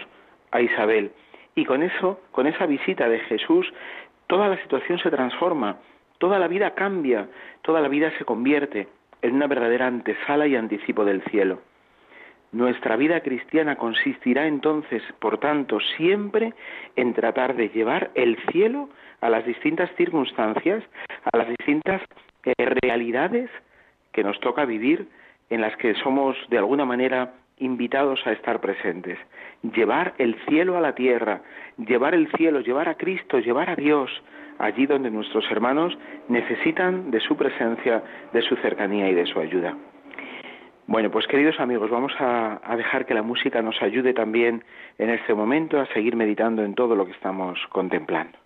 a 0.50 0.61
Isabel. 0.61 1.12
Y 1.54 1.64
con 1.64 1.85
eso, 1.85 2.20
con 2.32 2.49
esa 2.49 2.66
visita 2.66 3.08
de 3.08 3.20
Jesús, 3.20 3.73
toda 4.26 4.49
la 4.49 4.61
situación 4.61 4.99
se 4.99 5.11
transforma, 5.12 5.76
toda 6.18 6.40
la 6.40 6.49
vida 6.49 6.75
cambia, 6.75 7.28
toda 7.62 7.80
la 7.80 7.87
vida 7.87 8.11
se 8.18 8.25
convierte 8.25 8.88
en 9.22 9.34
una 9.34 9.46
verdadera 9.46 9.87
antesala 9.87 10.46
y 10.46 10.56
anticipo 10.56 11.04
del 11.04 11.22
cielo. 11.25 11.60
Nuestra 12.50 12.96
vida 12.96 13.20
cristiana 13.20 13.76
consistirá 13.76 14.46
entonces, 14.46 15.02
por 15.18 15.38
tanto, 15.38 15.78
siempre 15.96 16.54
en 16.96 17.12
tratar 17.12 17.54
de 17.56 17.68
llevar 17.68 18.10
el 18.14 18.38
cielo 18.50 18.88
a 19.20 19.28
las 19.28 19.44
distintas 19.44 19.90
circunstancias, 19.96 20.82
a 21.30 21.37
las 21.37 21.48
distintas 21.48 22.00
eh, 22.44 22.54
realidades 22.82 23.50
que 24.12 24.25
nos 24.25 24.40
toca 24.40 24.64
vivir, 24.64 25.08
en 25.50 25.60
las 25.60 25.76
que 25.76 25.94
somos 25.96 26.37
de 26.48 26.58
alguna 26.58 26.84
manera 26.84 27.34
invitados 27.58 28.26
a 28.26 28.32
estar 28.32 28.60
presentes. 28.60 29.18
Llevar 29.75 30.14
el 30.18 30.37
cielo 30.48 30.76
a 30.76 30.80
la 30.80 30.94
tierra, 30.94 31.42
llevar 31.76 32.14
el 32.14 32.30
cielo, 32.32 32.60
llevar 32.60 32.88
a 32.88 32.94
Cristo, 32.94 33.40
llevar 33.40 33.70
a 33.70 33.76
Dios 33.76 34.10
allí 34.58 34.86
donde 34.86 35.10
nuestros 35.10 35.44
hermanos 35.50 35.96
necesitan 36.28 37.10
de 37.10 37.20
su 37.20 37.36
presencia, 37.36 38.02
de 38.32 38.42
su 38.42 38.56
cercanía 38.56 39.08
y 39.08 39.14
de 39.14 39.26
su 39.26 39.38
ayuda. 39.38 39.76
Bueno, 40.86 41.10
pues 41.10 41.26
queridos 41.26 41.60
amigos, 41.60 41.90
vamos 41.90 42.12
a, 42.18 42.60
dejar 42.76 43.04
que 43.04 43.12
la 43.12 43.22
música 43.22 43.60
nos 43.60 43.80
ayude 43.82 44.14
también 44.14 44.64
en 44.96 45.10
este 45.10 45.34
momento 45.34 45.78
a 45.78 45.86
seguir 45.92 46.16
meditando 46.16 46.64
en 46.64 46.74
todo 46.74 46.96
lo 46.96 47.04
que 47.04 47.12
estamos 47.12 47.58
contemplando. 47.70 48.38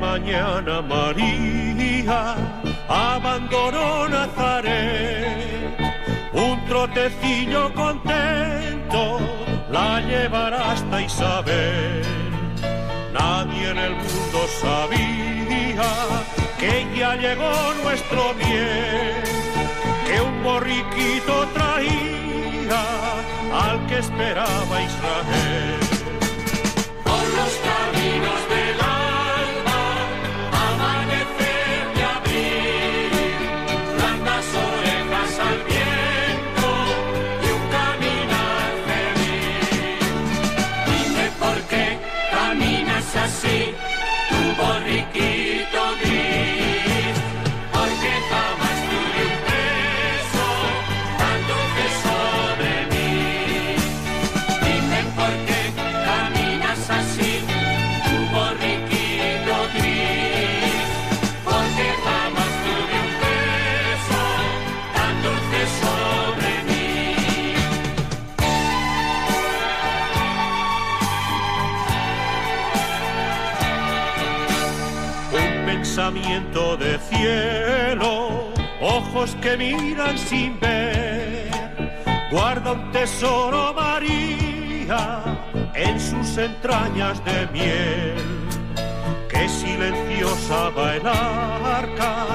mañana 0.00 0.80
María 0.82 2.34
abandonó 2.88 4.08
Nazaret. 4.08 5.27
Trotecillo 6.78 7.74
contento 7.74 9.18
la 9.68 10.00
llevará 10.00 10.70
hasta 10.70 11.02
Isabel. 11.02 12.02
Nadie 13.12 13.70
en 13.70 13.78
el 13.78 13.94
mundo 13.96 14.38
sabía 14.60 15.90
que 16.56 16.82
ella 16.82 17.16
llegó 17.16 17.74
nuestro 17.82 18.32
bien, 18.34 19.24
que 20.06 20.20
un 20.20 20.44
borriquito 20.44 21.48
traía 21.52 22.84
al 23.52 23.84
que 23.88 23.98
esperaba 23.98 24.80
Israel. 24.80 25.47
De 76.10 76.98
cielo, 77.10 78.50
ojos 78.80 79.36
que 79.42 79.58
miran 79.58 80.16
sin 80.16 80.58
ver. 80.58 81.50
Guarda 82.30 82.72
un 82.72 82.90
tesoro 82.92 83.74
María 83.74 85.22
en 85.74 86.00
sus 86.00 86.38
entrañas 86.38 87.22
de 87.26 87.46
miel. 87.52 88.14
Qué 89.28 89.48
silenciosa 89.50 90.70
va 90.70 90.96
el 90.96 91.06
arca, 91.06 92.26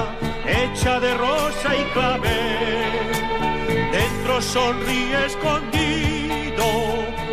hecha 0.46 1.00
de 1.00 1.14
rosa 1.14 1.74
y 1.74 1.84
clavel. 1.92 3.90
Dentro 3.90 4.40
sonríe 4.40 5.26
escondido 5.26 6.64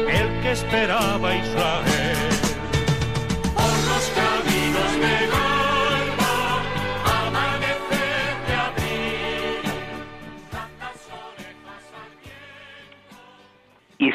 el 0.09 0.41
que 0.41 0.51
esperaba 0.53 1.35
Israel. 1.35 2.20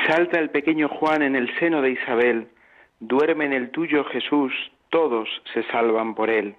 Salta 0.07 0.39
el 0.39 0.51
pequeño 0.51 0.89
Juan 0.89 1.23
en 1.23 1.37
el 1.37 1.53
seno 1.59 1.83
de 1.83 1.91
Isabel, 1.91 2.49
duerme 3.01 3.47
en 3.47 3.53
el 3.53 3.71
tuyo 3.71 4.05
Jesús, 4.05 4.53
todos 4.91 5.29
se 5.53 5.63
salvan 5.65 6.15
por 6.15 6.31
él. 6.31 6.55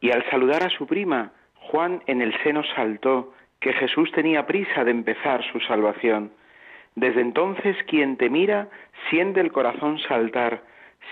Y 0.00 0.10
al 0.10 0.28
saludar 0.30 0.62
a 0.62 0.70
su 0.70 0.86
prima, 0.86 1.32
Juan 1.54 2.02
en 2.06 2.22
el 2.22 2.36
seno 2.42 2.62
saltó, 2.74 3.34
que 3.60 3.72
Jesús 3.74 4.10
tenía 4.12 4.46
prisa 4.46 4.84
de 4.84 4.90
empezar 4.90 5.44
su 5.52 5.60
salvación. 5.60 6.32
Desde 6.94 7.20
entonces 7.20 7.76
quien 7.86 8.16
te 8.16 8.30
mira 8.30 8.68
siente 9.10 9.40
el 9.40 9.52
corazón 9.52 9.98
saltar, 10.08 10.62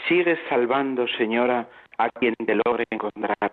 sigues 0.08 0.38
salvando, 0.48 1.06
Señora, 1.18 1.68
a 1.98 2.08
quien 2.10 2.34
te 2.34 2.54
logre 2.54 2.84
encontrar. 2.90 3.52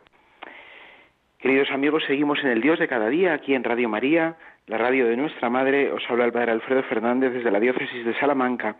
Queridos 1.46 1.70
amigos, 1.70 2.04
seguimos 2.08 2.44
en 2.44 2.50
el 2.50 2.60
Dios 2.60 2.80
de 2.80 2.88
cada 2.88 3.08
día, 3.08 3.36
aquí 3.36 3.54
en 3.54 3.64
Radio 3.64 3.88
María, 3.88 4.36
la 4.66 4.80
radio 4.80 5.06
de 5.06 5.16
nuestra 5.16 5.48
madre, 5.48 5.92
os 5.92 6.02
habla 6.10 6.26
el 6.26 6.32
Padre 6.32 6.54
Alfredo 6.54 6.82
Fernández 6.82 7.34
desde 7.34 7.52
la 7.52 7.60
diócesis 7.60 8.04
de 8.04 8.16
Salamanca, 8.16 8.78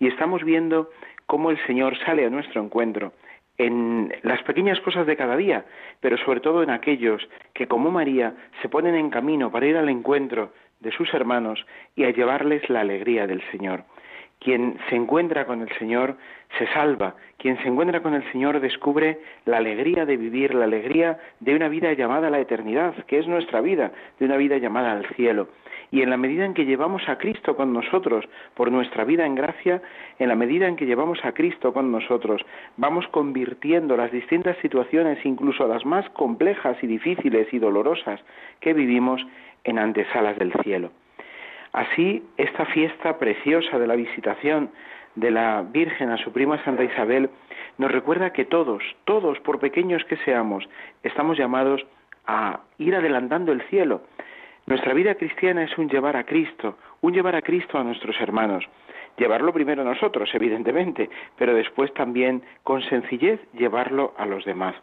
y 0.00 0.08
estamos 0.08 0.42
viendo 0.42 0.90
cómo 1.26 1.52
el 1.52 1.64
Señor 1.64 1.96
sale 2.04 2.26
a 2.26 2.28
nuestro 2.28 2.60
encuentro 2.60 3.12
en 3.56 4.12
las 4.24 4.42
pequeñas 4.42 4.80
cosas 4.80 5.06
de 5.06 5.16
cada 5.16 5.36
día, 5.36 5.64
pero 6.00 6.18
sobre 6.18 6.40
todo 6.40 6.64
en 6.64 6.70
aquellos 6.70 7.22
que, 7.54 7.68
como 7.68 7.92
María, 7.92 8.34
se 8.62 8.68
ponen 8.68 8.96
en 8.96 9.10
camino 9.10 9.52
para 9.52 9.66
ir 9.66 9.76
al 9.76 9.88
encuentro 9.88 10.52
de 10.80 10.90
sus 10.90 11.14
hermanos 11.14 11.64
y 11.94 12.02
a 12.02 12.10
llevarles 12.10 12.68
la 12.68 12.80
alegría 12.80 13.28
del 13.28 13.42
Señor. 13.52 13.84
Quien 14.38 14.78
se 14.88 14.96
encuentra 14.96 15.46
con 15.46 15.62
el 15.62 15.68
Señor 15.78 16.16
se 16.58 16.66
salva. 16.68 17.16
Quien 17.38 17.58
se 17.58 17.68
encuentra 17.68 18.00
con 18.00 18.14
el 18.14 18.30
Señor 18.32 18.60
descubre 18.60 19.18
la 19.44 19.58
alegría 19.58 20.06
de 20.06 20.16
vivir, 20.16 20.54
la 20.54 20.64
alegría 20.64 21.18
de 21.40 21.54
una 21.54 21.68
vida 21.68 21.92
llamada 21.92 22.28
a 22.28 22.30
la 22.30 22.40
eternidad, 22.40 22.94
que 23.06 23.18
es 23.18 23.26
nuestra 23.26 23.60
vida, 23.60 23.92
de 24.18 24.26
una 24.26 24.36
vida 24.36 24.58
llamada 24.58 24.92
al 24.92 25.06
cielo. 25.16 25.48
Y 25.90 26.02
en 26.02 26.10
la 26.10 26.16
medida 26.16 26.44
en 26.44 26.54
que 26.54 26.66
llevamos 26.66 27.08
a 27.08 27.16
Cristo 27.16 27.56
con 27.56 27.72
nosotros 27.72 28.24
por 28.54 28.70
nuestra 28.70 29.04
vida 29.04 29.24
en 29.26 29.34
gracia, 29.34 29.82
en 30.18 30.28
la 30.28 30.34
medida 30.34 30.68
en 30.68 30.76
que 30.76 30.86
llevamos 30.86 31.24
a 31.24 31.32
Cristo 31.32 31.72
con 31.72 31.90
nosotros, 31.90 32.44
vamos 32.76 33.08
convirtiendo 33.08 33.96
las 33.96 34.12
distintas 34.12 34.56
situaciones, 34.58 35.24
incluso 35.24 35.66
las 35.66 35.84
más 35.86 36.08
complejas 36.10 36.76
y 36.82 36.86
difíciles 36.86 37.48
y 37.52 37.58
dolorosas 37.58 38.20
que 38.60 38.74
vivimos, 38.74 39.26
en 39.64 39.78
antesalas 39.78 40.38
del 40.38 40.52
cielo. 40.62 40.90
Así, 41.72 42.22
esta 42.36 42.64
fiesta 42.66 43.18
preciosa 43.18 43.78
de 43.78 43.86
la 43.86 43.96
visitación 43.96 44.70
de 45.14 45.30
la 45.30 45.62
Virgen 45.62 46.10
a 46.10 46.16
su 46.18 46.32
prima 46.32 46.62
Santa 46.64 46.84
Isabel 46.84 47.30
nos 47.76 47.92
recuerda 47.92 48.32
que 48.32 48.44
todos, 48.44 48.82
todos, 49.04 49.38
por 49.40 49.58
pequeños 49.58 50.04
que 50.04 50.16
seamos, 50.18 50.68
estamos 51.02 51.38
llamados 51.38 51.84
a 52.26 52.60
ir 52.78 52.94
adelantando 52.94 53.52
el 53.52 53.62
cielo. 53.62 54.02
Nuestra 54.66 54.92
vida 54.92 55.14
cristiana 55.14 55.64
es 55.64 55.76
un 55.78 55.88
llevar 55.88 56.16
a 56.16 56.24
Cristo, 56.24 56.76
un 57.00 57.14
llevar 57.14 57.34
a 57.34 57.42
Cristo 57.42 57.78
a 57.78 57.84
nuestros 57.84 58.20
hermanos. 58.20 58.64
Llevarlo 59.16 59.52
primero 59.52 59.82
nosotros, 59.82 60.30
evidentemente, 60.34 61.08
pero 61.36 61.54
después 61.54 61.92
también 61.94 62.42
con 62.62 62.82
sencillez 62.82 63.40
llevarlo 63.52 64.14
a 64.16 64.26
los 64.26 64.44
demás. 64.44 64.74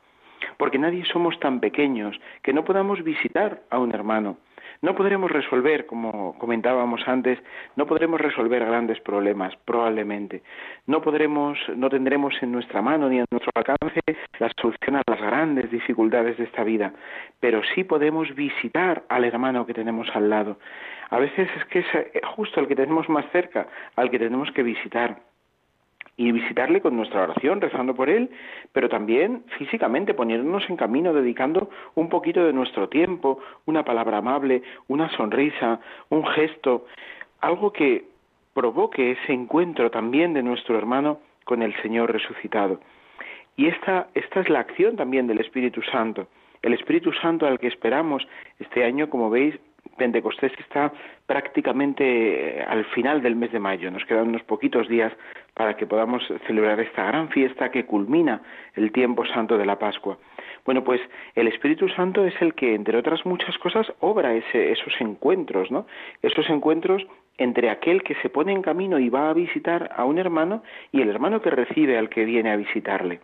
Porque 0.57 0.79
nadie 0.79 1.05
somos 1.05 1.39
tan 1.39 1.59
pequeños 1.59 2.19
que 2.41 2.51
no 2.51 2.65
podamos 2.65 3.03
visitar 3.03 3.61
a 3.69 3.79
un 3.79 3.93
hermano. 3.93 4.37
No 4.85 4.93
podremos 4.93 5.31
resolver, 5.31 5.87
como 5.87 6.37
comentábamos 6.37 7.01
antes, 7.07 7.39
no 7.75 7.87
podremos 7.87 8.21
resolver 8.21 8.63
grandes 8.63 8.99
problemas, 8.99 9.55
probablemente. 9.65 10.43
No 10.85 11.01
podremos, 11.01 11.57
no 11.75 11.89
tendremos 11.89 12.35
en 12.43 12.51
nuestra 12.51 12.83
mano 12.83 13.09
ni 13.09 13.17
en 13.17 13.25
nuestro 13.31 13.51
alcance 13.55 13.99
la 14.37 14.51
solución 14.61 14.97
a 14.97 15.01
las 15.07 15.19
grandes 15.19 15.71
dificultades 15.71 16.37
de 16.37 16.43
esta 16.43 16.63
vida, 16.63 16.93
pero 17.39 17.63
sí 17.73 17.83
podemos 17.83 18.35
visitar 18.35 19.05
al 19.09 19.23
hermano 19.23 19.65
que 19.65 19.73
tenemos 19.73 20.07
al 20.13 20.29
lado. 20.29 20.59
A 21.09 21.17
veces 21.17 21.49
es 21.57 21.65
que 21.65 21.79
es 21.79 22.25
justo 22.35 22.59
el 22.59 22.67
que 22.67 22.75
tenemos 22.75 23.09
más 23.09 23.25
cerca, 23.31 23.65
al 23.95 24.11
que 24.11 24.19
tenemos 24.19 24.51
que 24.51 24.61
visitar 24.61 25.17
y 26.17 26.31
visitarle 26.31 26.81
con 26.81 26.95
nuestra 26.95 27.23
oración, 27.23 27.59
rezando 27.59 27.93
por 27.93 28.09
él, 28.09 28.29
pero 28.71 28.87
también 28.87 29.43
físicamente 29.57 30.13
poniéndonos 30.13 30.69
en 30.69 30.77
camino, 30.77 31.13
dedicando 31.13 31.69
un 31.95 32.09
poquito 32.09 32.45
de 32.45 32.53
nuestro 32.53 32.87
tiempo, 32.87 33.39
una 33.65 33.83
palabra 33.83 34.19
amable, 34.19 34.63
una 34.87 35.09
sonrisa, 35.09 35.79
un 36.09 36.25
gesto, 36.27 36.85
algo 37.41 37.73
que 37.73 38.05
provoque 38.53 39.11
ese 39.11 39.33
encuentro 39.33 39.91
también 39.91 40.33
de 40.33 40.43
nuestro 40.43 40.77
hermano 40.77 41.19
con 41.43 41.61
el 41.61 41.75
Señor 41.81 42.11
resucitado. 42.11 42.79
Y 43.57 43.67
esta, 43.67 44.07
esta 44.13 44.41
es 44.41 44.49
la 44.49 44.59
acción 44.59 44.95
también 44.95 45.27
del 45.27 45.39
Espíritu 45.39 45.81
Santo. 45.81 46.27
El 46.61 46.73
Espíritu 46.73 47.11
Santo 47.13 47.45
al 47.45 47.59
que 47.59 47.67
esperamos 47.67 48.27
este 48.59 48.83
año, 48.83 49.09
como 49.09 49.29
veis, 49.29 49.55
Pentecostés 49.97 50.51
está 50.59 50.91
prácticamente 51.25 52.63
al 52.67 52.85
final 52.85 53.21
del 53.21 53.35
mes 53.35 53.51
de 53.51 53.59
mayo. 53.59 53.89
Nos 53.91 54.05
quedan 54.05 54.29
unos 54.29 54.43
poquitos 54.43 54.87
días 54.87 55.13
para 55.53 55.75
que 55.75 55.87
podamos 55.87 56.23
celebrar 56.47 56.79
esta 56.79 57.05
gran 57.05 57.29
fiesta 57.29 57.71
que 57.71 57.85
culmina 57.85 58.41
el 58.75 58.91
tiempo 58.91 59.25
santo 59.25 59.57
de 59.57 59.65
la 59.65 59.79
Pascua. 59.79 60.17
Bueno, 60.65 60.83
pues 60.83 60.99
el 61.35 61.47
Espíritu 61.47 61.87
Santo 61.89 62.25
es 62.25 62.33
el 62.41 62.55
que, 62.55 62.73
entre 62.73 62.97
otras 62.97 63.25
muchas 63.25 63.57
cosas, 63.59 63.91
obra 63.99 64.33
ese, 64.33 64.71
esos 64.71 64.93
encuentros, 64.99 65.71
¿no? 65.71 65.85
Esos 66.21 66.49
encuentros 66.49 67.05
entre 67.37 67.69
aquel 67.69 68.03
que 68.03 68.15
se 68.15 68.29
pone 68.29 68.51
en 68.51 68.61
camino 68.61 68.97
y 68.99 69.09
va 69.09 69.29
a 69.29 69.33
visitar 69.33 69.91
a 69.95 70.05
un 70.05 70.17
hermano 70.17 70.63
y 70.91 71.01
el 71.01 71.09
hermano 71.09 71.41
que 71.41 71.51
recibe 71.51 71.97
al 71.97 72.09
que 72.09 72.25
viene 72.25 72.51
a 72.51 72.55
visitarle. 72.55 73.19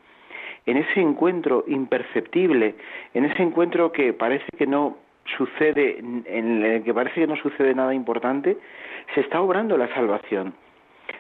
En 0.66 0.78
ese 0.78 1.02
encuentro 1.02 1.64
imperceptible, 1.68 2.76
en 3.14 3.26
ese 3.26 3.42
encuentro 3.42 3.92
que 3.92 4.14
parece 4.14 4.46
que 4.58 4.68
no 4.68 4.98
sucede, 5.38 6.00
en 6.00 6.64
el 6.64 6.84
que 6.84 6.94
parece 6.94 7.22
que 7.22 7.28
no 7.28 7.36
sucede 7.38 7.74
nada 7.74 7.94
importante, 7.94 8.58
se 9.14 9.22
está 9.22 9.42
obrando 9.42 9.78
la 9.78 9.94
salvación. 9.94 10.54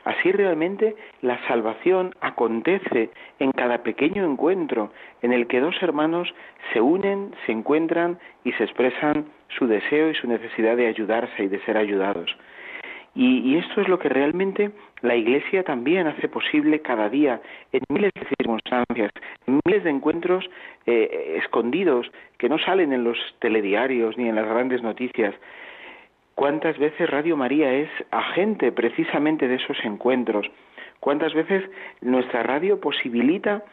Así 0.03 0.31
realmente 0.31 0.95
la 1.21 1.37
salvación 1.47 2.15
acontece 2.21 3.09
en 3.39 3.51
cada 3.51 3.83
pequeño 3.83 4.25
encuentro 4.25 4.91
en 5.21 5.33
el 5.33 5.47
que 5.47 5.59
dos 5.59 5.75
hermanos 5.81 6.33
se 6.73 6.81
unen, 6.81 7.33
se 7.45 7.51
encuentran 7.51 8.19
y 8.43 8.51
se 8.53 8.63
expresan 8.63 9.25
su 9.49 9.67
deseo 9.67 10.09
y 10.09 10.15
su 10.15 10.27
necesidad 10.27 10.75
de 10.77 10.87
ayudarse 10.87 11.43
y 11.43 11.47
de 11.47 11.59
ser 11.65 11.77
ayudados. 11.77 12.35
Y, 13.13 13.57
esto 13.57 13.81
es 13.81 13.89
lo 13.89 13.99
que 13.99 14.07
realmente 14.07 14.71
la 15.01 15.15
Iglesia 15.15 15.63
también 15.63 16.07
hace 16.07 16.29
posible 16.29 16.79
cada 16.79 17.09
día, 17.09 17.41
en 17.73 17.81
miles 17.89 18.11
de 18.13 18.25
circunstancias, 18.37 19.11
en 19.47 19.59
miles 19.65 19.83
de 19.83 19.89
encuentros 19.89 20.49
eh, 20.85 21.37
escondidos 21.43 22.09
que 22.37 22.47
no 22.47 22.57
salen 22.57 22.93
en 22.93 23.03
los 23.03 23.17
telediarios 23.39 24.17
ni 24.17 24.29
en 24.29 24.35
las 24.35 24.47
grandes 24.47 24.81
noticias. 24.81 25.35
¿Cuántas 26.35 26.77
veces 26.77 27.09
Radio 27.09 27.35
María 27.35 27.73
es 27.73 27.89
agente 28.11 28.71
precisamente 28.71 29.47
de 29.47 29.55
esos 29.55 29.77
encuentros? 29.83 30.49
¿Cuántas 31.01 31.33
veces 31.33 31.69
nuestra 31.99 32.43
radio 32.43 32.79
posibilita 32.79 33.63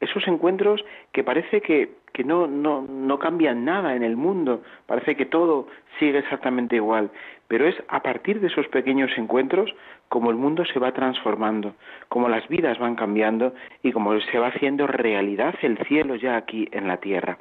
esos 0.00 0.26
encuentros 0.28 0.84
que 1.12 1.24
parece 1.24 1.60
que, 1.60 1.90
que 2.12 2.24
no, 2.24 2.46
no, 2.46 2.82
no 2.82 3.18
cambian 3.18 3.64
nada 3.64 3.94
en 3.94 4.02
el 4.02 4.16
mundo, 4.16 4.62
parece 4.86 5.16
que 5.16 5.26
todo 5.26 5.68
sigue 5.98 6.18
exactamente 6.18 6.76
igual, 6.76 7.10
pero 7.48 7.66
es 7.66 7.76
a 7.88 8.02
partir 8.02 8.40
de 8.40 8.48
esos 8.48 8.68
pequeños 8.68 9.10
encuentros 9.16 9.74
como 10.08 10.30
el 10.30 10.36
mundo 10.36 10.64
se 10.64 10.78
va 10.78 10.92
transformando, 10.92 11.74
como 12.08 12.28
las 12.28 12.46
vidas 12.48 12.78
van 12.78 12.94
cambiando 12.94 13.54
y 13.82 13.92
como 13.92 14.18
se 14.20 14.38
va 14.38 14.48
haciendo 14.48 14.86
realidad 14.86 15.54
el 15.62 15.78
cielo 15.86 16.14
ya 16.14 16.36
aquí 16.36 16.68
en 16.72 16.86
la 16.86 16.98
tierra. 16.98 17.38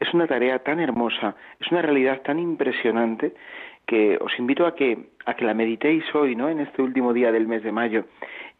Es 0.00 0.12
una 0.12 0.26
tarea 0.26 0.58
tan 0.60 0.80
hermosa, 0.80 1.36
es 1.60 1.70
una 1.70 1.82
realidad 1.82 2.22
tan 2.22 2.38
impresionante 2.38 3.32
que 3.86 4.18
os 4.20 4.36
invito 4.38 4.66
a 4.66 4.74
que, 4.74 5.10
a 5.26 5.34
que 5.34 5.44
la 5.44 5.54
meditéis 5.54 6.04
hoy, 6.14 6.34
¿no? 6.34 6.48
En 6.48 6.60
este 6.60 6.82
último 6.82 7.12
día 7.12 7.30
del 7.30 7.46
mes 7.46 7.62
de 7.62 7.72
mayo 7.72 8.04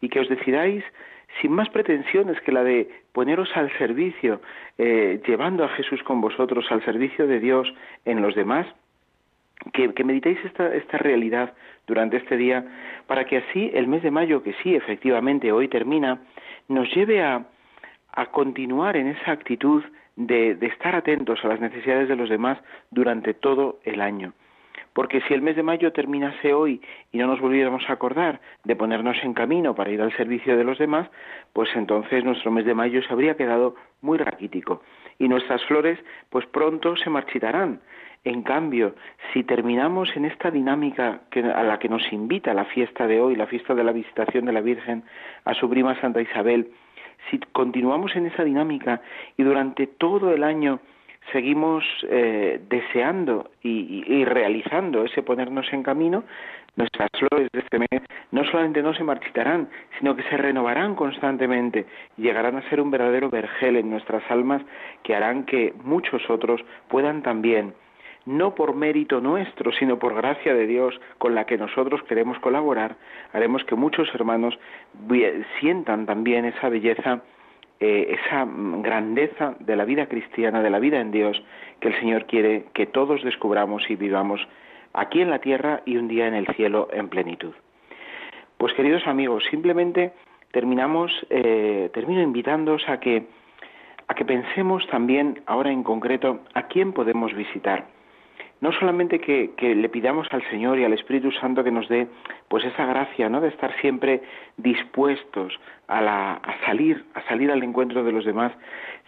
y 0.01 0.09
que 0.09 0.21
os 0.21 0.29
decidáis 0.29 0.85
sin 1.41 1.53
más 1.53 1.69
pretensiones 1.71 2.41
que 2.43 2.53
la 2.53 2.63
de 2.63 3.04
poneros 3.15 3.49
al 3.57 3.71
servicio, 3.79 4.43
eh, 4.77 5.23
llevando 5.27 5.65
a 5.65 5.69
Jesús 5.69 6.03
con 6.03 6.21
vosotros 6.21 6.67
al 6.71 6.85
servicio 6.85 7.29
de 7.29 7.39
Dios 7.39 7.73
en 8.05 8.21
los 8.21 8.35
demás, 8.35 8.67
que, 9.73 9.89
meditéis 10.05 10.39
esta, 10.45 10.75
esta 10.75 10.99
realidad 10.99 11.55
durante 11.87 12.17
este 12.17 12.37
día, 12.37 12.67
para 13.07 13.25
que 13.25 13.39
así 13.39 13.71
el 13.73 13.87
mes 13.87 14.03
de 14.03 14.11
mayo, 14.11 14.43
que 14.43 14.53
sí, 14.63 14.75
efectivamente, 14.75 15.53
hoy 15.53 15.69
termina, 15.69 16.19
nos 16.69 16.93
lleve 16.93 17.23
a, 17.23 17.47
continuar 18.31 18.97
en 18.97 19.09
esa 19.09 19.33
actitud 19.33 19.83
de 20.17 20.57
estar 20.61 20.95
atentos 20.95 21.45
a 21.45 21.49
las 21.49 21.61
necesidades 21.61 22.09
de 22.09 22.15
los 22.15 22.29
demás 22.29 22.59
durante 22.91 23.35
todo 23.35 23.81
el 23.85 24.01
año 24.01 24.33
porque 24.95 25.21
si 25.23 25.35
el 25.35 25.43
mes 25.43 25.57
de 25.57 25.63
mayo 25.63 25.93
terminase 25.93 26.55
hoy 26.55 26.81
y 27.13 27.19
no 27.19 27.27
nos 27.27 27.41
volviéramos 27.41 27.83
a 27.89 27.93
acordar 27.93 28.41
de 28.63 28.77
ponernos 28.77 29.17
en 29.23 29.35
camino 29.35 29.75
para 29.75 29.91
ir 29.91 30.01
al 30.01 30.17
servicio 30.17 30.57
de 30.57 30.65
los 30.65 30.79
demás, 30.79 31.11
pues 31.53 31.69
entonces 31.75 32.25
nuestro 32.25 32.51
mes 32.51 32.65
de 32.65 32.75
mayo 32.75 33.03
se 33.03 33.13
habría 33.13 33.37
quedado 33.37 33.75
muy 34.01 34.19
raquítico 34.19 34.83
y 35.19 35.29
nuestras 35.29 35.63
flores 35.65 35.99
pues 36.31 36.47
pronto 36.47 36.97
se 36.97 37.11
marchitarán. 37.11 37.81
En 38.23 38.43
cambio, 38.43 38.95
si 39.33 39.43
terminamos 39.43 40.09
en 40.17 40.25
esta 40.25 40.51
dinámica 40.51 41.21
a 41.55 41.63
la 41.63 41.79
que 41.79 41.91
nos 41.91 42.11
invita 42.11 42.55
la 42.55 42.65
fiesta 42.65 43.07
de 43.07 43.21
hoy, 43.21 43.37
la 43.37 43.47
fiesta 43.47 43.75
de 43.75 43.85
la 43.85 43.93
visitación 43.93 44.47
de 44.47 44.53
la 44.53 44.63
Virgen 44.63 45.03
a 45.45 45.53
su 45.53 45.69
prima 45.69 46.01
Santa 46.01 46.23
Isabel, 46.23 46.71
si 47.31 47.39
continuamos 47.53 48.17
en 48.17 48.27
esa 48.27 48.45
dinámica 48.45 49.03
y 49.37 49.43
durante 49.43 49.87
todo 49.87 50.33
el 50.33 50.43
año 50.43 50.81
seguimos 51.33 51.85
eh, 52.09 52.61
deseando 52.69 53.51
y, 53.63 54.25
realizando 54.25 55.05
ese 55.05 55.23
ponernos 55.23 55.67
en 55.73 55.83
camino, 55.83 56.25
nuestras 56.77 57.09
flores 57.19 57.49
de 57.53 57.61
este 57.61 57.79
mes 57.79 58.03
no 58.33 58.45
solamente 58.45 58.83
no 58.83 58.95
se 58.95 59.05
marchitarán, 59.05 59.69
sino 59.99 60.17
que 60.17 60.23
se 60.25 60.37
renovarán 60.37 60.95
constantemente. 60.95 61.87
Y 62.17 62.23
llegarán 62.23 62.57
a 62.57 62.69
ser 62.69 62.81
un 62.81 62.91
verdadero 62.91 63.31
vergel 63.31 63.77
en 63.77 63.91
nuestras 63.91 64.23
almas 64.31 64.63
que 65.03 65.15
harán 65.15 65.45
que 65.45 65.73
muchos 65.85 66.29
otros 66.29 66.65
puedan 66.89 67.23
también, 67.23 67.75
no 68.27 68.55
por 68.55 68.75
mérito 68.75 69.21
nuestro, 69.21 69.73
sino 69.73 69.99
por 69.99 70.15
gracia 70.15 70.55
de 70.55 70.67
Dios 70.67 70.99
con 71.19 71.35
la 71.35 71.45
que 71.45 71.59
nosotros 71.59 72.03
queremos 72.05 72.39
colaborar, 72.41 72.97
haremos 73.33 73.65
que 73.65 73.77
muchos 73.77 74.09
hermanos 74.15 74.59
sientan 75.61 76.07
también 76.07 76.45
esa 76.45 76.69
belleza 76.69 77.23
eh, 77.81 78.17
esa 78.19 78.47
grandeza 78.47 79.57
de 79.61 79.77
la 79.77 79.85
vida 79.85 80.07
cristiana, 80.07 80.63
de 80.63 80.71
la 80.71 80.79
vida 80.79 81.01
en 81.01 81.11
Dios, 81.11 81.43
que 81.81 81.89
el 81.89 82.01
Señor 82.01 82.27
quiere 82.27 82.67
que 82.73 82.87
todos 82.87 83.23
descubramos 83.23 83.89
y 83.91 83.97
vivamos 83.97 84.41
aquí 84.93 85.21
en 85.21 85.31
la 85.31 85.41
tierra 85.41 85.83
y 85.85 85.97
un 85.97 86.09
día 86.09 86.29
en 86.29 86.35
el 86.35 86.47
cielo 86.55 86.89
en 86.93 87.09
plenitud. 87.09 87.53
Pues 88.59 88.73
queridos 88.75 89.07
amigos, 89.07 89.45
simplemente 89.51 90.13
terminamos, 90.53 91.13
eh, 91.31 91.91
termino 91.93 92.23
invitándoos 92.23 92.89
a 92.89 93.01
que, 93.01 93.27
a 94.07 94.15
que 94.15 94.25
pensemos 94.25 94.87
también 94.87 95.43
ahora 95.47 95.73
en 95.73 95.83
concreto 95.83 96.41
a 96.55 96.69
quién 96.69 96.93
podemos 96.93 97.35
visitar 97.35 97.87
no 98.65 98.73
solamente 98.73 99.19
que, 99.19 99.75
le 99.75 99.89
pidamos 99.91 100.27
al 100.31 100.43
Señor 100.49 100.79
y 100.79 100.85
al 100.85 100.95
Espíritu 100.95 101.31
Santo 101.33 101.63
que 101.63 101.71
nos 101.71 101.87
dé 101.87 102.09
pues 102.49 102.65
esa 102.65 102.87
gracia 102.87 103.29
¿no? 103.29 103.43
de 103.43 103.49
estar 103.49 103.79
siempre 103.83 104.23
dispuestos 104.57 105.53
a, 105.87 106.41
salir 106.65 107.05
a 107.13 107.21
salir 107.29 107.51
al 107.51 107.63
encuentro 107.63 108.03
de 108.03 108.11
los 108.11 108.25
demás 108.25 108.53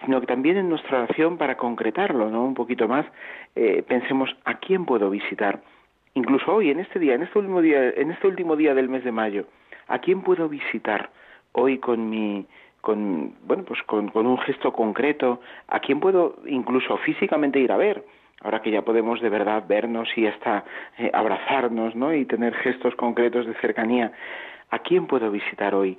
sino 0.04 0.20
que 0.20 0.26
también 0.26 0.58
en 0.58 0.68
nuestra 0.68 1.04
oración 1.04 1.38
para 1.38 1.56
concretarlo 1.56 2.28
no 2.28 2.44
un 2.44 2.52
poquito 2.52 2.86
más 2.86 3.06
eh, 3.54 3.82
pensemos 3.88 4.28
a 4.44 4.58
quién 4.58 4.84
puedo 4.84 5.08
visitar 5.08 5.62
incluso 6.12 6.52
hoy 6.52 6.68
en 6.68 6.78
este 6.78 6.98
día 6.98 7.14
en 7.14 7.22
este 7.22 7.38
último 7.38 7.62
día 7.62 7.88
en 7.96 8.10
este 8.10 8.26
último 8.26 8.56
día 8.56 8.74
del 8.74 8.90
mes 8.90 9.04
de 9.04 9.12
mayo 9.12 9.46
a 9.88 10.00
quién 10.00 10.20
puedo 10.20 10.50
visitar 10.50 11.08
hoy 11.52 11.78
con 11.78 12.10
mi 12.10 12.44
con 12.82 13.32
bueno 13.46 13.64
pues 13.64 13.82
con 13.84 14.10
un 14.14 14.38
gesto 14.40 14.74
concreto 14.74 15.40
a 15.68 15.80
quién 15.80 15.98
puedo 15.98 16.40
incluso 16.46 16.98
físicamente 16.98 17.58
ir 17.58 17.72
a 17.72 17.78
ver 17.78 18.04
ahora 18.42 18.62
que 18.62 18.70
ya 18.70 18.82
podemos 18.82 19.20
de 19.20 19.28
verdad 19.28 19.64
vernos 19.66 20.08
y 20.16 20.26
hasta 20.26 20.64
eh, 20.98 21.10
abrazarnos, 21.12 21.94
¿no? 21.94 22.14
Y 22.14 22.24
tener 22.24 22.54
gestos 22.54 22.94
concretos 22.94 23.46
de 23.46 23.54
cercanía. 23.54 24.12
¿A 24.70 24.78
quién 24.80 25.06
puedo 25.06 25.30
visitar 25.30 25.74
hoy? 25.74 25.96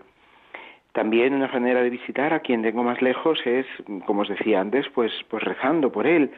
También 0.91 1.33
una 1.33 1.47
manera 1.47 1.81
de 1.81 1.89
visitar 1.89 2.33
a 2.33 2.39
quien 2.39 2.63
tengo 2.63 2.83
más 2.83 3.01
lejos 3.01 3.39
es, 3.45 3.65
como 4.05 4.21
os 4.21 4.29
decía 4.29 4.59
antes, 4.59 4.87
pues, 4.89 5.11
pues 5.29 5.43
rezando 5.43 5.91
por 5.91 6.07
él, 6.07 6.31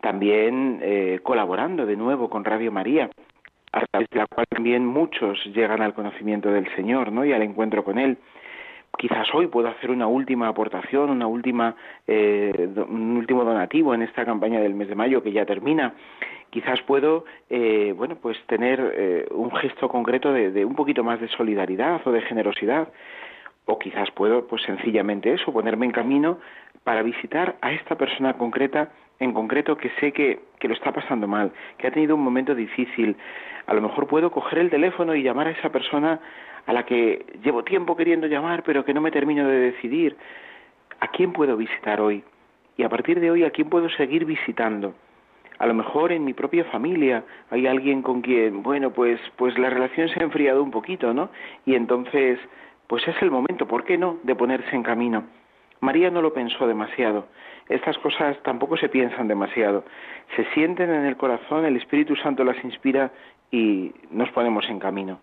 también 0.00 0.80
eh, 0.82 1.20
colaborando 1.22 1.84
de 1.84 1.96
nuevo 1.96 2.30
con 2.30 2.44
Radio 2.44 2.72
María, 2.72 3.10
a 3.72 3.84
través 3.86 4.08
de 4.10 4.18
la 4.18 4.26
cual 4.26 4.46
también 4.48 4.86
muchos 4.86 5.44
llegan 5.54 5.82
al 5.82 5.94
conocimiento 5.94 6.50
del 6.50 6.66
Señor, 6.74 7.12
¿no? 7.12 7.24
Y 7.24 7.32
al 7.32 7.42
encuentro 7.42 7.84
con 7.84 7.98
él 7.98 8.16
quizás 8.96 9.26
hoy 9.34 9.46
puedo 9.46 9.68
hacer 9.68 9.90
una 9.90 10.06
última 10.06 10.48
aportación, 10.48 11.10
una 11.10 11.26
última, 11.26 11.74
eh, 12.06 12.68
un 12.88 13.16
último 13.16 13.44
donativo 13.44 13.94
en 13.94 14.02
esta 14.02 14.24
campaña 14.24 14.60
del 14.60 14.74
mes 14.74 14.88
de 14.88 14.94
mayo 14.94 15.22
que 15.22 15.32
ya 15.32 15.44
termina. 15.44 15.94
Quizás 16.50 16.80
puedo, 16.82 17.24
eh, 17.50 17.92
bueno, 17.96 18.16
pues 18.16 18.36
tener 18.46 18.80
eh, 18.96 19.26
un 19.30 19.54
gesto 19.56 19.88
concreto 19.88 20.32
de, 20.32 20.50
de, 20.50 20.64
un 20.64 20.74
poquito 20.74 21.04
más 21.04 21.20
de 21.20 21.28
solidaridad 21.28 22.00
o 22.04 22.12
de 22.12 22.22
generosidad. 22.22 22.88
O 23.66 23.78
quizás 23.78 24.10
puedo, 24.12 24.46
pues 24.46 24.62
sencillamente 24.62 25.32
eso, 25.32 25.52
ponerme 25.52 25.86
en 25.86 25.92
camino 25.92 26.38
para 26.84 27.02
visitar 27.02 27.56
a 27.60 27.72
esta 27.72 27.96
persona 27.96 28.34
concreta, 28.34 28.90
en 29.18 29.32
concreto, 29.32 29.76
que 29.76 29.90
sé 30.00 30.12
que, 30.12 30.40
que 30.58 30.68
lo 30.68 30.74
está 30.74 30.92
pasando 30.92 31.26
mal, 31.26 31.52
que 31.78 31.86
ha 31.86 31.90
tenido 31.90 32.14
un 32.14 32.22
momento 32.22 32.54
difícil. 32.54 33.16
A 33.66 33.74
lo 33.74 33.80
mejor 33.80 34.06
puedo 34.06 34.30
coger 34.30 34.58
el 34.58 34.70
teléfono 34.70 35.14
y 35.14 35.22
llamar 35.22 35.48
a 35.48 35.50
esa 35.50 35.70
persona 35.70 36.20
a 36.66 36.72
la 36.72 36.84
que 36.84 37.24
llevo 37.42 37.64
tiempo 37.64 37.96
queriendo 37.96 38.26
llamar, 38.26 38.62
pero 38.64 38.84
que 38.84 38.92
no 38.92 39.00
me 39.00 39.10
termino 39.10 39.46
de 39.48 39.58
decidir. 39.72 40.16
¿A 41.00 41.08
quién 41.08 41.32
puedo 41.32 41.56
visitar 41.56 42.00
hoy? 42.00 42.22
Y 42.76 42.82
a 42.82 42.88
partir 42.88 43.20
de 43.20 43.30
hoy, 43.30 43.44
¿a 43.44 43.50
quién 43.50 43.68
puedo 43.70 43.88
seguir 43.90 44.24
visitando? 44.24 44.94
A 45.58 45.66
lo 45.66 45.74
mejor 45.74 46.12
en 46.12 46.24
mi 46.24 46.34
propia 46.34 46.64
familia 46.64 47.24
hay 47.50 47.66
alguien 47.66 48.02
con 48.02 48.20
quien, 48.20 48.62
bueno, 48.62 48.90
pues, 48.90 49.18
pues 49.36 49.58
la 49.58 49.70
relación 49.70 50.08
se 50.10 50.20
ha 50.20 50.24
enfriado 50.24 50.62
un 50.62 50.70
poquito, 50.70 51.14
¿no? 51.14 51.30
Y 51.64 51.74
entonces, 51.74 52.38
pues 52.86 53.06
es 53.08 53.16
el 53.22 53.30
momento, 53.30 53.66
¿por 53.66 53.84
qué 53.84 53.96
no?, 53.96 54.18
de 54.22 54.34
ponerse 54.34 54.76
en 54.76 54.82
camino. 54.82 55.24
María 55.80 56.10
no 56.10 56.22
lo 56.22 56.32
pensó 56.32 56.66
demasiado. 56.66 57.26
Estas 57.68 57.98
cosas 57.98 58.40
tampoco 58.42 58.76
se 58.76 58.88
piensan 58.88 59.28
demasiado. 59.28 59.84
Se 60.36 60.44
sienten 60.54 60.90
en 60.90 61.06
el 61.06 61.16
corazón, 61.16 61.64
el 61.64 61.76
Espíritu 61.76 62.16
Santo 62.16 62.44
las 62.44 62.62
inspira 62.64 63.10
y 63.50 63.92
nos 64.10 64.30
ponemos 64.30 64.68
en 64.68 64.78
camino 64.78 65.20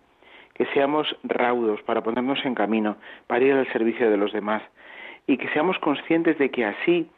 que 0.54 0.66
seamos 0.66 1.14
raudos 1.24 1.82
para 1.82 2.02
ponernos 2.02 2.44
en 2.44 2.54
camino, 2.54 2.96
para 3.26 3.44
ir 3.44 3.52
al 3.52 3.70
servicio 3.72 4.10
de 4.10 4.16
los 4.16 4.32
demás, 4.32 4.62
y 5.26 5.36
que 5.36 5.48
seamos 5.48 5.78
conscientes 5.80 6.38
de 6.38 6.50
que 6.50 6.64
así 6.64 7.10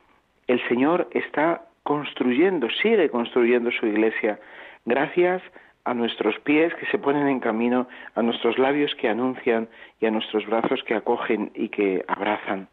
el 0.46 0.61
Señor 0.68 1.09
está 1.12 1.62
construyendo, 1.83 2.68
sigue 2.83 3.11
construyendo 3.11 3.70
su 3.70 3.87
iglesia, 3.87 4.40
gracias 4.85 5.42
a 5.85 5.94
nuestros 5.94 6.38
pies 6.40 6.75
que 6.75 6.87
se 6.87 6.99
ponen 6.99 7.29
en 7.29 7.38
camino, 7.38 7.87
a 8.14 8.22
nuestros 8.22 8.59
labios 8.59 8.94
que 8.96 9.09
anuncian 9.09 9.68
y 10.01 10.07
a 10.07 10.11
nuestros 10.11 10.44
brazos 10.46 10.83
que 10.83 10.94
acogen 10.94 11.53
y 11.55 11.68
que 11.68 12.05
abrazan. 12.09 12.68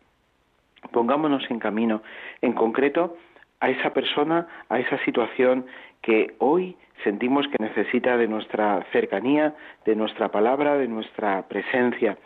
Pongámonos 0.91 1.43
en 1.49 1.59
camino, 1.59 2.01
en 2.41 2.53
concreto, 2.53 3.17
a 3.59 3.69
esa 3.69 3.93
persona, 3.93 4.47
a 4.69 4.79
esa 4.79 4.97
situación 5.05 5.65
que 6.01 6.35
hoy 6.39 6.75
sentimos 7.03 7.47
que 7.47 7.63
necesita 7.63 8.17
de 8.17 8.27
nuestra 8.27 8.85
cercanía, 8.91 9.55
de 9.85 9.95
nuestra 9.95 10.29
palabra, 10.29 10.77
de 10.77 10.87
nuestra 10.87 11.47
presencia. 11.47 12.17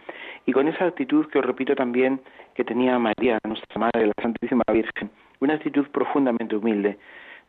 Y 0.46 0.52
con 0.52 0.68
esa 0.68 0.86
actitud 0.86 1.28
que 1.28 1.40
os 1.40 1.46
repito 1.46 1.76
también 1.76 2.22
que 2.56 2.64
tenía 2.64 2.98
María, 2.98 3.38
nuestra 3.44 3.80
Madre, 3.80 4.08
la 4.08 4.14
Santísima 4.22 4.64
Virgen, 4.72 5.12
una 5.40 5.54
actitud 5.54 5.88
profundamente 5.90 6.56
humilde. 6.56 6.98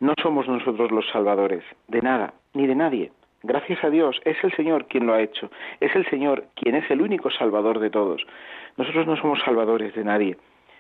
No 0.01 0.13
somos 0.23 0.47
nosotros 0.47 0.91
los 0.91 1.09
salvadores, 1.11 1.65
de 1.89 2.03
nada, 2.03 2.35
ni 2.55 2.67
de 2.67 2.75
nadie. 2.75 3.13
Gracias 3.43 3.83
a 3.85 3.91
Dios, 3.91 4.21
es 4.25 4.37
el 4.43 4.53
Señor 4.53 4.87
quien 4.87 5.07
lo 5.07 5.15
ha 5.15 5.23
hecho, 5.23 5.51
es 5.81 5.95
el 5.95 6.05
Señor 6.11 6.47
quien 6.57 6.75
es 6.75 6.91
el 6.91 7.01
único 7.01 7.31
salvador 7.31 7.79
de 7.79 7.89
todos. 7.89 8.27
Nosotros 8.77 9.07
no 9.07 9.17
somos 9.17 9.39
salvadores 9.45 9.95
de 9.95 10.05
nadie, 10.05 10.37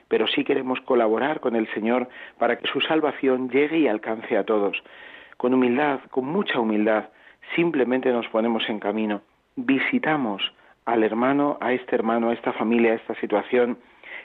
pero 0.09 0.27
sí 0.27 0.44
queremos 0.44 0.81
colaborar 0.81 1.40
con 1.40 1.55
el 1.55 1.68
Señor 1.73 2.09
para 2.38 2.57
que 2.57 2.68
su 2.68 2.81
salvación 2.81 3.51
llegue 3.51 3.79
y 3.79 3.88
alcance 3.88 4.37
a 4.37 4.44
todos. 4.44 4.83
Con 5.37 5.55
humildad, 5.55 6.01
con 6.11 6.27
mucha 6.27 6.59
humildad, 6.59 7.11
simplemente 7.55 8.11
nos 8.11 8.27
ponemos 8.29 8.68
en 8.68 8.81
camino, 8.81 9.23
visitamos 9.57 10.42
al 10.85 11.05
hermano, 11.05 11.59
a 11.61 11.73
este 11.73 11.94
hermano, 11.94 12.31
a 12.31 12.33
esta 12.33 12.53
familia, 12.53 12.92
a 12.92 12.97
esta 12.97 13.14
situación. 13.16 13.79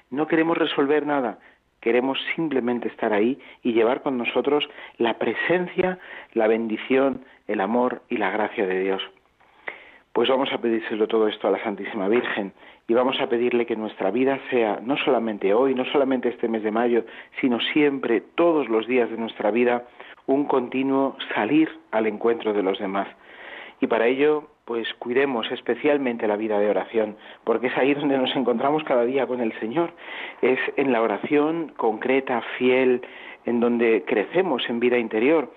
No 0.10 0.28
queremos 0.28 0.58
resolver 0.58 1.06
nada, 1.06 1.40
queremos 1.82 2.18
simplemente 2.36 2.88
estar 2.88 3.12
ahí 3.12 3.38
y 3.62 3.74
llevar 3.74 4.02
con 4.02 4.18
nosotros 4.18 4.68
la 4.98 5.18
presencia, 5.20 6.00
la 6.34 6.48
bendición, 6.48 7.26
el 7.48 7.60
amor 7.60 8.02
y 8.10 8.18
la 8.18 8.32
gracia 8.32 8.66
de 8.66 8.80
Dios. 8.80 9.04
Pues 10.14 10.30
vamos 10.30 10.54
a 10.54 10.60
pedírselo 10.60 11.08
todo 11.08 11.28
esto 11.28 11.48
a 11.48 11.52
la 11.52 11.64
Santísima 11.64 12.08
Virgen 12.08 12.54
y 12.88 12.94
vamos 12.94 13.20
a 13.20 13.28
pedirle 13.28 13.66
que 13.66 13.76
nuestra 13.76 14.12
vida 14.12 14.40
sea 14.52 14.80
no 14.80 14.96
solamente 14.96 15.56
hoy, 15.56 15.74
no 15.74 15.86
solamente 15.86 16.30
este 16.30 16.48
mes 16.48 16.62
de 16.62 16.70
mayo, 16.70 17.04
sino 17.42 17.60
siempre, 17.74 18.22
todos 18.22 18.70
los 18.70 18.86
días 18.86 19.10
de 19.10 19.18
nuestra 19.18 19.50
vida, 19.50 19.88
un 20.28 20.46
continuo 20.46 21.18
salir 21.34 21.68
al 21.90 22.06
encuentro 22.06 22.54
de 22.54 22.62
los 22.62 22.78
demás. 22.78 23.08
Y 23.82 23.88
para 23.88 24.06
ello 24.06 24.50
pues 24.66 24.88
cuidemos 25.00 25.52
especialmente 25.52 26.28
la 26.28 26.38
vida 26.38 26.60
de 26.60 26.70
oración, 26.70 27.18
porque 27.44 27.68
es 27.68 27.78
ahí 27.78 27.96
donde 27.96 28.18
nos 28.20 28.36
encontramos 28.36 28.84
cada 28.84 29.06
día 29.06 29.26
con 29.26 29.42
el 29.42 29.52
Señor. 29.60 29.94
Es 30.44 30.60
en 30.78 30.92
la 30.92 31.02
oración 31.02 31.74
concreta, 31.76 32.40
fiel, 32.60 33.02
en 33.46 33.60
donde 33.60 34.04
crecemos 34.06 34.64
en 34.70 34.80
vida 34.80 35.00
interior. 35.00 35.52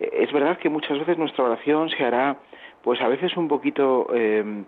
Es 0.00 0.32
verdad 0.32 0.56
que 0.56 0.70
muchas 0.70 0.98
veces 0.98 1.18
nuestra 1.18 1.44
oración 1.44 1.90
se 1.90 2.02
hará, 2.02 2.38
pues 2.82 3.00
a 3.00 3.08
veces 3.08 3.36
un 3.36 3.48
poquito, 3.48 4.08
eh, 4.14 4.64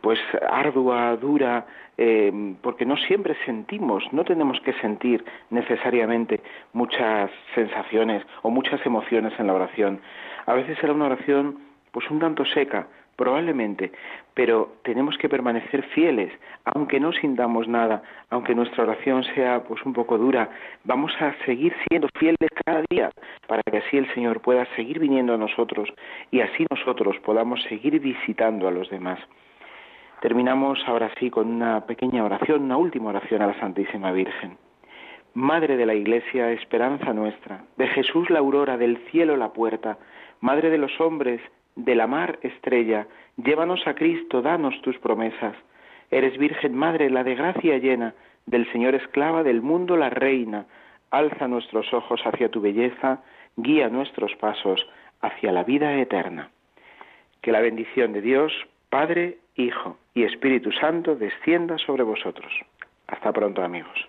pues 0.00 0.18
ardua, 0.48 1.16
dura, 1.16 1.66
eh, 1.96 2.54
porque 2.60 2.84
no 2.84 2.96
siempre 2.96 3.36
sentimos, 3.44 4.04
no 4.12 4.24
tenemos 4.24 4.60
que 4.60 4.72
sentir 4.74 5.24
necesariamente 5.50 6.40
muchas 6.72 7.30
sensaciones 7.54 8.22
o 8.42 8.50
muchas 8.50 8.84
emociones 8.84 9.32
en 9.38 9.46
la 9.46 9.54
oración. 9.54 10.00
A 10.46 10.54
veces 10.54 10.78
será 10.78 10.92
una 10.92 11.06
oración 11.06 11.58
pues 11.92 12.10
un 12.10 12.18
tanto 12.18 12.44
seca, 12.44 12.88
probablemente, 13.16 13.92
pero 14.34 14.74
tenemos 14.82 15.16
que 15.18 15.28
permanecer 15.28 15.82
fieles, 15.94 16.32
aunque 16.64 17.00
no 17.00 17.12
sintamos 17.12 17.66
nada, 17.66 18.02
aunque 18.30 18.54
nuestra 18.54 18.84
oración 18.84 19.24
sea 19.34 19.64
pues 19.64 19.84
un 19.84 19.92
poco 19.92 20.18
dura, 20.18 20.50
vamos 20.84 21.12
a 21.20 21.34
seguir 21.44 21.74
siendo 21.88 22.08
fieles 22.18 22.50
cada 22.64 22.82
día 22.90 23.10
para 23.48 23.62
que 23.62 23.78
así 23.78 23.96
el 23.96 24.12
Señor 24.14 24.40
pueda 24.40 24.66
seguir 24.76 24.98
viniendo 24.98 25.34
a 25.34 25.38
nosotros 25.38 25.88
y 26.30 26.40
así 26.40 26.66
nosotros 26.70 27.16
podamos 27.24 27.62
seguir 27.64 27.98
visitando 28.00 28.68
a 28.68 28.70
los 28.70 28.90
demás. 28.90 29.18
Terminamos 30.20 30.82
ahora 30.86 31.10
sí 31.18 31.30
con 31.30 31.48
una 31.48 31.86
pequeña 31.86 32.24
oración, 32.24 32.62
una 32.62 32.76
última 32.76 33.10
oración 33.10 33.42
a 33.42 33.48
la 33.48 33.60
Santísima 33.60 34.12
Virgen. 34.12 34.56
Madre 35.34 35.76
de 35.76 35.84
la 35.84 35.94
Iglesia, 35.94 36.50
esperanza 36.52 37.12
nuestra, 37.12 37.64
de 37.76 37.86
Jesús 37.88 38.30
la 38.30 38.38
aurora, 38.38 38.78
del 38.78 38.96
cielo 39.10 39.36
la 39.36 39.52
puerta, 39.52 39.98
Madre 40.40 40.70
de 40.70 40.78
los 40.78 41.00
hombres, 41.00 41.40
de 41.76 41.94
la 41.94 42.06
mar 42.06 42.38
estrella, 42.42 43.06
llévanos 43.36 43.86
a 43.86 43.94
Cristo, 43.94 44.42
danos 44.42 44.80
tus 44.82 44.98
promesas. 44.98 45.54
Eres 46.10 46.36
Virgen 46.38 46.74
Madre, 46.74 47.10
la 47.10 47.22
de 47.22 47.34
gracia 47.34 47.78
llena, 47.78 48.14
del 48.46 48.70
Señor 48.72 48.94
esclava, 48.94 49.42
del 49.42 49.62
mundo 49.62 49.96
la 49.96 50.10
reina. 50.10 50.66
Alza 51.10 51.46
nuestros 51.46 51.92
ojos 51.92 52.20
hacia 52.24 52.48
tu 52.48 52.60
belleza, 52.60 53.22
guía 53.56 53.88
nuestros 53.88 54.34
pasos 54.36 54.88
hacia 55.20 55.52
la 55.52 55.64
vida 55.64 55.94
eterna. 56.00 56.50
Que 57.42 57.52
la 57.52 57.60
bendición 57.60 58.12
de 58.12 58.22
Dios, 58.22 58.52
Padre, 58.88 59.38
Hijo 59.56 59.98
y 60.14 60.24
Espíritu 60.24 60.72
Santo 60.72 61.14
descienda 61.14 61.78
sobre 61.78 62.02
vosotros. 62.02 62.52
Hasta 63.06 63.32
pronto 63.32 63.62
amigos. 63.62 64.08